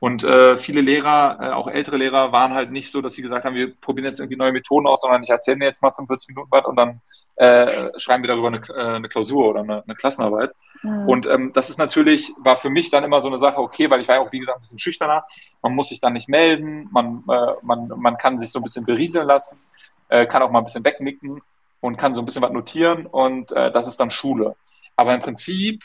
[0.00, 3.44] Und äh, viele Lehrer, äh, auch ältere Lehrer, waren halt nicht so, dass sie gesagt
[3.44, 6.28] haben, wir probieren jetzt irgendwie neue Methoden aus, sondern ich erzähle mir jetzt mal 45
[6.30, 7.02] Minuten was und dann
[7.36, 10.54] äh, schreiben wir darüber eine, äh, eine Klausur oder eine, eine Klassenarbeit.
[10.82, 11.06] Mhm.
[11.06, 14.00] Und ähm, das ist natürlich, war für mich dann immer so eine Sache, okay, weil
[14.00, 15.26] ich war ja auch, wie gesagt, ein bisschen schüchterner.
[15.60, 18.86] Man muss sich dann nicht melden, man, äh, man, man kann sich so ein bisschen
[18.86, 19.58] berieseln lassen,
[20.08, 21.42] äh, kann auch mal ein bisschen wegnicken
[21.80, 24.56] und kann so ein bisschen was notieren und äh, das ist dann Schule.
[24.96, 25.82] Aber im Prinzip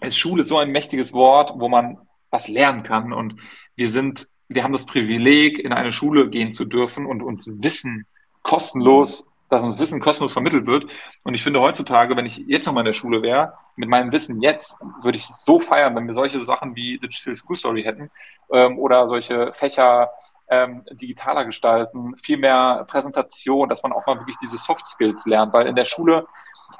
[0.00, 1.98] ist Schule so ein mächtiges Wort, wo man
[2.30, 3.36] was lernen kann und
[3.76, 8.06] wir sind, wir haben das Privileg, in eine Schule gehen zu dürfen und uns Wissen
[8.42, 10.92] kostenlos, dass uns Wissen kostenlos vermittelt wird.
[11.24, 14.12] Und ich finde heutzutage, wenn ich jetzt noch mal in der Schule wäre, mit meinem
[14.12, 17.82] Wissen jetzt, würde ich es so feiern, wenn wir solche Sachen wie Digital School Story
[17.82, 18.10] hätten
[18.50, 20.10] ähm, oder solche Fächer
[20.48, 25.52] ähm, digitaler gestalten, viel mehr Präsentation, dass man auch mal wirklich diese Soft Skills lernt,
[25.52, 26.26] weil in der Schule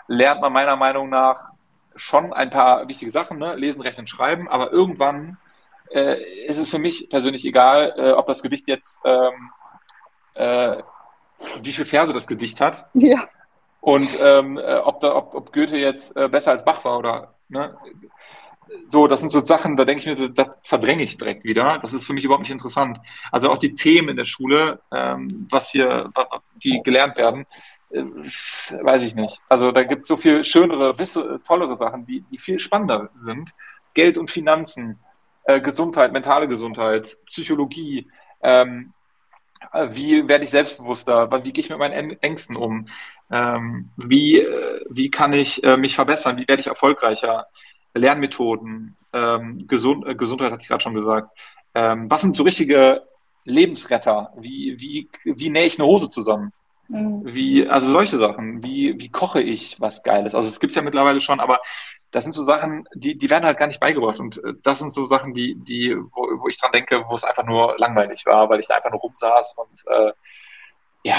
[0.07, 1.51] lernt man meiner Meinung nach
[1.97, 3.55] schon ein paar wichtige Sachen, ne?
[3.57, 5.39] lesen, rechnen, schreiben, aber irgendwann
[5.91, 9.51] äh, ist es für mich persönlich egal, äh, ob das Gedicht jetzt, ähm,
[10.35, 10.83] äh,
[11.63, 12.87] wie viele Verse das Gedicht hat.
[12.95, 13.29] Ja.
[13.81, 17.35] Und ähm, äh, ob, da, ob, ob Goethe jetzt äh, besser als Bach war oder
[17.49, 17.77] ne?
[18.87, 21.79] So, das sind so Sachen, da denke ich mir, das verdränge ich direkt wieder.
[21.79, 22.99] Das ist für mich überhaupt nicht interessant.
[23.31, 26.11] Also auch die Themen in der Schule, ähm, was hier,
[26.63, 27.47] die gelernt werden,
[27.91, 29.41] äh, weiß ich nicht.
[29.49, 33.55] Also da gibt es so viel schönere, wisse, tollere Sachen, die, die viel spannender sind.
[33.95, 34.99] Geld und Finanzen,
[35.45, 38.11] äh, Gesundheit, mentale Gesundheit, Psychologie,
[38.43, 38.93] ähm,
[39.73, 42.87] äh, wie werde ich selbstbewusster, wie gehe ich mit meinen Ängsten um,
[43.31, 47.47] ähm, wie, äh, wie kann ich äh, mich verbessern, wie werde ich erfolgreicher,
[47.97, 51.31] Lernmethoden, ähm, Gesund, äh, Gesundheit hatte ich gerade schon gesagt.
[51.75, 53.03] Ähm, was sind so richtige
[53.45, 54.33] Lebensretter?
[54.37, 56.53] Wie, wie, wie nähe ich eine Hose zusammen?
[56.89, 57.23] Mhm.
[57.25, 58.63] Wie, also solche Sachen.
[58.63, 60.35] Wie, wie koche ich was Geiles?
[60.35, 61.61] Also es gibt es ja mittlerweile schon, aber
[62.11, 64.21] das sind so Sachen, die, die werden halt gar nicht beigebracht.
[64.21, 67.25] Und äh, das sind so Sachen, die, die, wo, wo ich dran denke, wo es
[67.25, 70.13] einfach nur langweilig war, weil ich da einfach nur rumsaß und äh,
[71.03, 71.19] ja,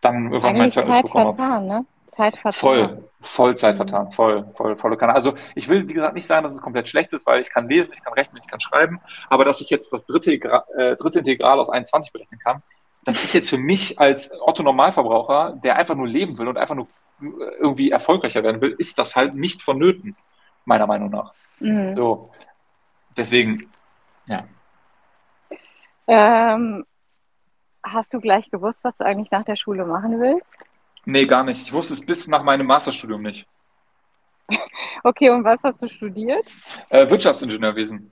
[0.00, 1.66] dann irgendwann mein Zeugnis bekommen habe.
[1.66, 1.86] Ne?
[2.16, 2.52] Zeit vertan.
[2.52, 3.76] Voll, voll Zeit mhm.
[3.76, 5.14] vertan, voll, voll, volle Kanne.
[5.14, 7.68] Also ich will, wie gesagt, nicht sagen, dass es komplett schlecht ist, weil ich kann
[7.68, 11.20] lesen, ich kann rechnen, ich kann schreiben, aber dass ich jetzt das dritte, äh, dritte
[11.20, 12.62] Integral aus 21 berechnen kann,
[13.04, 16.88] das ist jetzt für mich als Otto-Normalverbraucher, der einfach nur leben will und einfach nur
[17.20, 17.26] äh,
[17.60, 20.16] irgendwie erfolgreicher werden will, ist das halt nicht vonnöten,
[20.64, 21.32] meiner Meinung nach.
[21.60, 21.94] Mhm.
[21.94, 22.30] So,
[23.16, 23.70] deswegen,
[24.26, 24.44] ja.
[26.08, 26.84] Ähm,
[27.82, 30.65] hast du gleich gewusst, was du eigentlich nach der Schule machen willst?
[31.06, 31.62] Nee, gar nicht.
[31.62, 33.46] Ich wusste es bis nach meinem Masterstudium nicht.
[35.02, 36.44] Okay, und was hast du studiert?
[36.88, 38.10] Äh, Wirtschaftsingenieurwesen.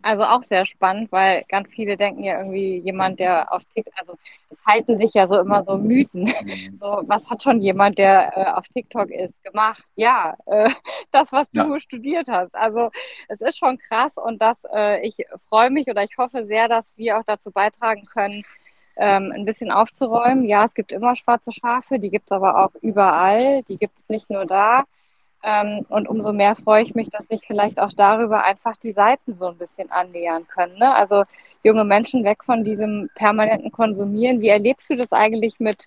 [0.00, 4.18] Also auch sehr spannend, weil ganz viele denken ja irgendwie jemand, der auf TikTok, also
[4.50, 6.24] es halten sich ja so immer so Mythen.
[6.24, 6.78] Mhm.
[6.78, 9.82] So, was hat schon jemand, der äh, auf TikTok ist, gemacht?
[9.96, 10.70] Ja, äh,
[11.10, 11.80] das, was du ja.
[11.80, 12.54] studiert hast.
[12.54, 12.90] Also
[13.28, 15.16] es ist schon krass und das, äh, ich
[15.48, 18.44] freue mich oder ich hoffe sehr, dass wir auch dazu beitragen können,
[18.96, 20.44] ähm, ein bisschen aufzuräumen.
[20.44, 24.08] Ja, es gibt immer schwarze Schafe, die gibt es aber auch überall, die gibt es
[24.08, 24.84] nicht nur da.
[25.42, 29.36] Ähm, und umso mehr freue ich mich, dass sich vielleicht auch darüber einfach die Seiten
[29.38, 30.78] so ein bisschen annähern können.
[30.78, 30.94] Ne?
[30.94, 31.24] Also
[31.62, 34.40] junge Menschen weg von diesem permanenten Konsumieren.
[34.40, 35.84] Wie erlebst du das eigentlich mit,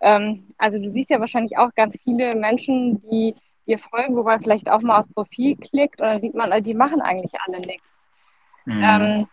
[0.00, 3.34] ähm, also du siehst ja wahrscheinlich auch ganz viele Menschen, die
[3.66, 6.74] dir folgen, wo man vielleicht auch mal aufs Profil klickt und dann sieht man, die
[6.74, 7.86] machen eigentlich alle nichts.
[8.64, 8.82] Mhm.
[8.82, 9.26] Ähm,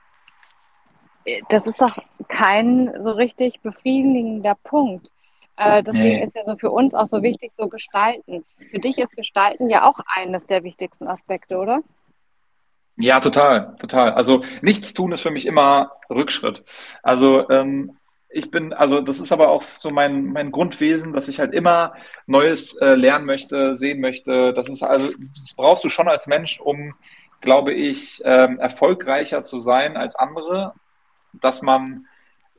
[1.49, 1.97] das ist doch
[2.27, 5.07] kein so richtig befriedigender Punkt.
[5.57, 6.25] Äh, deswegen nee.
[6.25, 8.45] ist ja so für uns auch so wichtig, so gestalten.
[8.71, 11.81] Für dich ist Gestalten ja auch eines der wichtigsten Aspekte, oder?
[12.97, 14.11] Ja, total, total.
[14.11, 16.63] Also nichts tun ist für mich immer Rückschritt.
[17.03, 17.97] Also ähm,
[18.29, 21.93] ich bin, also das ist aber auch so mein, mein Grundwesen, dass ich halt immer
[22.27, 24.53] Neues äh, lernen möchte, sehen möchte.
[24.53, 26.93] Das ist also, das brauchst du schon als Mensch, um
[27.41, 30.73] glaube ich, ähm, erfolgreicher zu sein als andere
[31.33, 32.07] dass man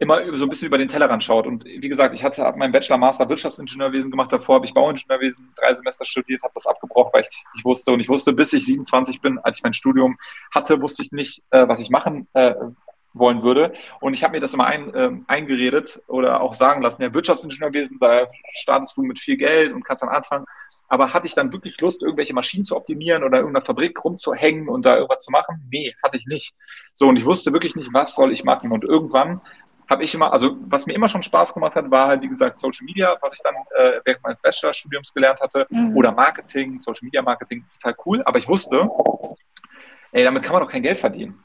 [0.03, 1.47] immer so ein bisschen über den Tellerrand schaut.
[1.47, 4.33] Und wie gesagt, ich hatte meinen Bachelor, Master Wirtschaftsingenieurwesen gemacht.
[4.33, 7.93] Davor habe ich Bauingenieurwesen drei Semester studiert, habe das abgebrochen, weil ich nicht wusste.
[7.93, 10.19] Und ich wusste, bis ich 27 bin, als ich mein Studium
[10.53, 12.55] hatte, wusste ich nicht, äh, was ich machen äh,
[13.15, 13.75] wollen würde.
[14.01, 17.99] Und ich habe mir das immer ein, äh, eingeredet oder auch sagen lassen, ja, Wirtschaftsingenieurwesen,
[18.01, 20.47] da startest du mit viel Geld und kannst dann anfangen.
[20.93, 24.85] Aber hatte ich dann wirklich Lust, irgendwelche Maschinen zu optimieren oder irgendeiner Fabrik rumzuhängen und
[24.85, 25.67] da irgendwas zu machen?
[25.73, 26.55] Nee, hatte ich nicht.
[26.93, 28.71] So, und ich wusste wirklich nicht, was soll ich machen.
[28.71, 29.41] Und irgendwann
[29.89, 32.59] habe ich immer, also was mir immer schon Spaß gemacht hat, war halt, wie gesagt,
[32.59, 35.97] Social Media, was ich dann äh, während meines Bachelorstudiums gelernt hatte, mhm.
[35.97, 38.23] oder Marketing, Social Media Marketing, total cool.
[38.27, 38.87] Aber ich wusste,
[40.13, 41.43] ey, damit kann man doch kein Geld verdienen.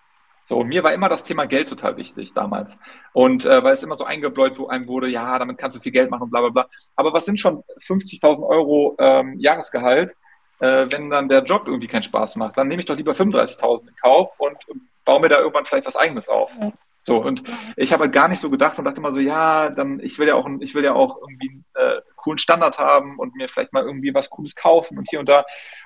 [0.47, 2.77] So, mir war immer das Thema Geld total wichtig damals.
[3.11, 5.91] Und äh, weil es immer so eingebläut wo einem wurde, ja, damit kannst du viel
[5.91, 6.69] Geld machen und bla bla bla.
[6.95, 10.15] Aber was sind schon 50.000 Euro ähm, Jahresgehalt,
[10.59, 12.57] äh, wenn dann der Job irgendwie keinen Spaß macht?
[12.57, 14.55] Dann nehme ich doch lieber 35.000 in Kauf und
[15.03, 16.49] baue mir da irgendwann vielleicht was Eigenes auf.
[16.57, 16.71] Mhm.
[17.01, 17.43] So, und
[17.75, 20.29] ich habe halt gar nicht so gedacht und dachte mal so, ja, dann, ich will
[20.29, 23.73] ja auch, ich will ja auch irgendwie einen äh, coolen Standard haben und mir vielleicht
[23.73, 25.43] mal irgendwie was Cooles kaufen und hier und da.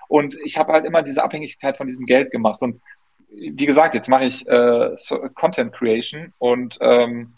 [0.07, 2.61] Und ich habe halt immer diese Abhängigkeit von diesem Geld gemacht.
[2.61, 2.79] Und
[3.31, 4.95] wie gesagt, jetzt mache ich äh,
[5.33, 7.33] Content Creation und ähm,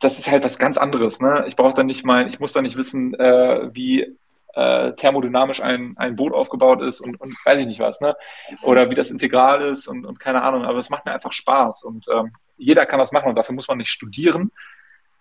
[0.00, 1.20] das ist halt was ganz anderes.
[1.20, 1.44] Ne?
[1.46, 4.16] Ich brauche dann nicht mal, ich muss dann nicht wissen, äh, wie
[4.54, 8.16] äh, thermodynamisch ein, ein Boot aufgebaut ist und, und weiß ich nicht was, ne?
[8.62, 11.84] Oder wie das Integral ist und, und keine Ahnung, aber es macht mir einfach Spaß
[11.84, 14.50] und ähm, jeder kann das machen und dafür muss man nicht studieren.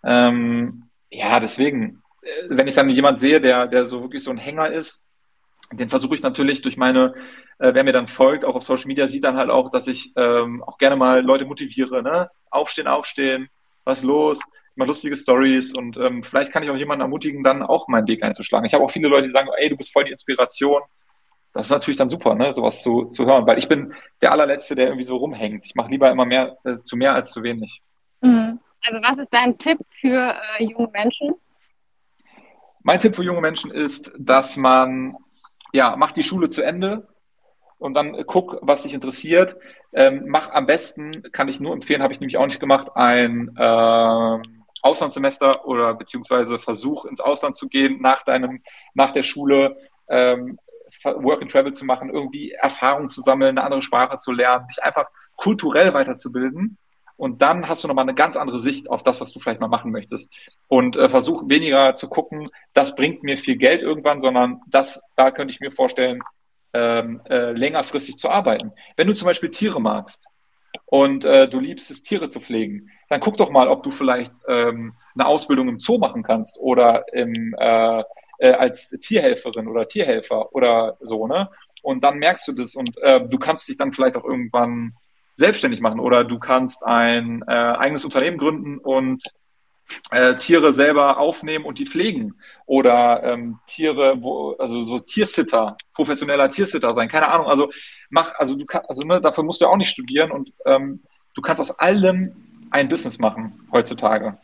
[0.06, 4.38] Ähm, ja, deswegen, äh, wenn ich dann jemand sehe, der, der so wirklich so ein
[4.38, 5.04] Hänger ist,
[5.74, 7.14] den versuche ich natürlich durch meine,
[7.60, 10.14] äh, wer mir dann folgt, auch auf Social Media, sieht dann halt auch, dass ich
[10.16, 12.30] ähm, auch gerne mal Leute motiviere, ne?
[12.50, 13.50] Aufstehen, aufstehen,
[13.84, 14.40] was los,
[14.76, 18.24] mal lustige Stories und ähm, vielleicht kann ich auch jemanden ermutigen, dann auch meinen Weg
[18.24, 18.66] einzuschlagen.
[18.66, 20.82] Ich habe auch viele Leute, die sagen, ey, du bist voll die Inspiration.
[21.54, 24.76] Das ist natürlich dann super, ne, sowas zu, zu hören, weil ich bin der allerletzte,
[24.76, 25.66] der irgendwie so rumhängt.
[25.66, 27.82] Ich mache lieber immer mehr äh, zu mehr als zu wenig.
[28.20, 28.60] Mhm.
[28.86, 31.36] Also was ist dein Tipp für äh, junge Menschen?
[32.84, 35.16] Mein Tipp für junge Menschen ist, dass man
[35.72, 37.08] ja macht die Schule zu Ende
[37.78, 39.56] und dann guck, was dich interessiert.
[39.94, 43.56] Ähm, mach am besten, kann ich nur empfehlen, habe ich nämlich auch nicht gemacht, ein
[43.58, 44.38] äh,
[44.82, 48.62] Auslandssemester oder beziehungsweise Versuch ins Ausland zu gehen nach deinem,
[48.94, 49.78] nach der Schule.
[50.08, 50.60] Ähm,
[51.04, 54.84] Work and Travel zu machen, irgendwie Erfahrung zu sammeln, eine andere Sprache zu lernen, dich
[54.84, 56.78] einfach kulturell weiterzubilden.
[57.18, 59.68] Und dann hast du nochmal eine ganz andere Sicht auf das, was du vielleicht mal
[59.68, 60.32] machen möchtest.
[60.68, 65.32] Und äh, versuch weniger zu gucken, das bringt mir viel Geld irgendwann, sondern das, da
[65.32, 66.22] könnte ich mir vorstellen,
[66.76, 68.74] ähm, äh, längerfristig zu arbeiten.
[68.98, 70.28] Wenn du zum Beispiel Tiere magst
[70.86, 74.34] und äh, du liebst es, Tiere zu pflegen, dann guck doch mal, ob du vielleicht
[74.50, 78.04] ähm, eine Ausbildung im Zoo machen kannst oder im äh,
[78.40, 81.50] äh, als Tierhelferin oder Tierhelfer oder so, ne?
[81.82, 84.96] Und dann merkst du das und äh, du kannst dich dann vielleicht auch irgendwann
[85.36, 89.24] selbstständig machen oder du kannst ein äh, eigenes Unternehmen gründen und
[90.12, 96.50] äh, Tiere selber aufnehmen und die pflegen oder ähm, Tiere, wo, also so Tiersitter, professioneller
[96.50, 97.48] Tiersitter sein, keine Ahnung.
[97.48, 97.70] Also
[98.10, 101.42] mach, also du kannst, also ne, dafür musst du auch nicht studieren und ähm, du
[101.42, 102.36] kannst aus allem
[102.72, 104.38] ein Business machen heutzutage.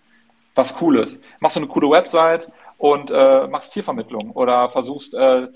[0.55, 1.21] Was cool ist.
[1.39, 5.47] Machst du eine coole Website, und äh, machst Tiervermittlung oder versuchst äh,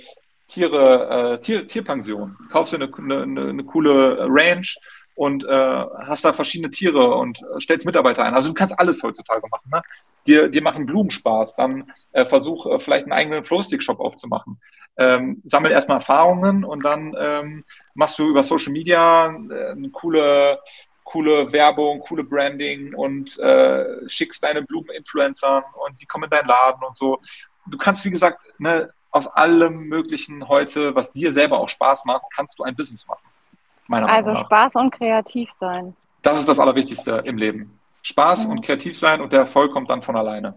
[0.47, 4.77] Tiere, äh, Tier, Tierpension, kaufst dir eine, eine, eine coole Ranch
[5.15, 8.33] und äh, hast da verschiedene Tiere und stellst Mitarbeiter ein.
[8.35, 9.69] Also du kannst alles heutzutage machen.
[9.71, 9.81] Ne?
[10.27, 14.59] Dir, dir machen Blumen Spaß, dann äh, versuch äh, vielleicht einen eigenen Flowstick-Shop aufzumachen.
[14.97, 20.59] Ähm, sammel erstmal Erfahrungen und dann ähm, machst du über Social Media äh, eine coole
[21.05, 26.83] coole Werbung, coole Branding und äh, schickst deine Blumen-Influencern und die kommen in deinen Laden
[26.83, 27.19] und so.
[27.67, 32.23] Du kannst, wie gesagt, ne, aus allem Möglichen heute, was dir selber auch Spaß macht,
[32.35, 33.24] kannst du ein Business machen.
[33.87, 34.47] Meiner also Meinung nach.
[34.47, 35.95] Spaß und kreativ sein.
[36.21, 37.79] Das ist das Allerwichtigste im Leben.
[38.01, 38.51] Spaß mhm.
[38.51, 40.55] und kreativ sein und der Erfolg kommt dann von alleine.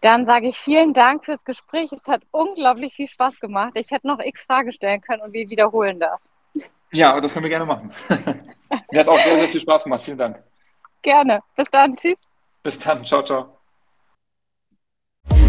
[0.00, 1.92] Dann sage ich vielen Dank fürs Gespräch.
[1.92, 3.72] Es hat unglaublich viel Spaß gemacht.
[3.74, 6.20] Ich hätte noch x Fragen stellen können und wir wiederholen das.
[6.90, 7.92] Ja, das können wir gerne machen.
[8.90, 10.02] Mir hat es auch sehr, sehr viel Spaß gemacht.
[10.02, 10.42] Vielen Dank.
[11.02, 11.40] Gerne.
[11.56, 11.96] Bis dann.
[11.96, 12.18] Tschüss.
[12.62, 13.04] Bis dann.
[13.04, 13.61] Ciao, ciao.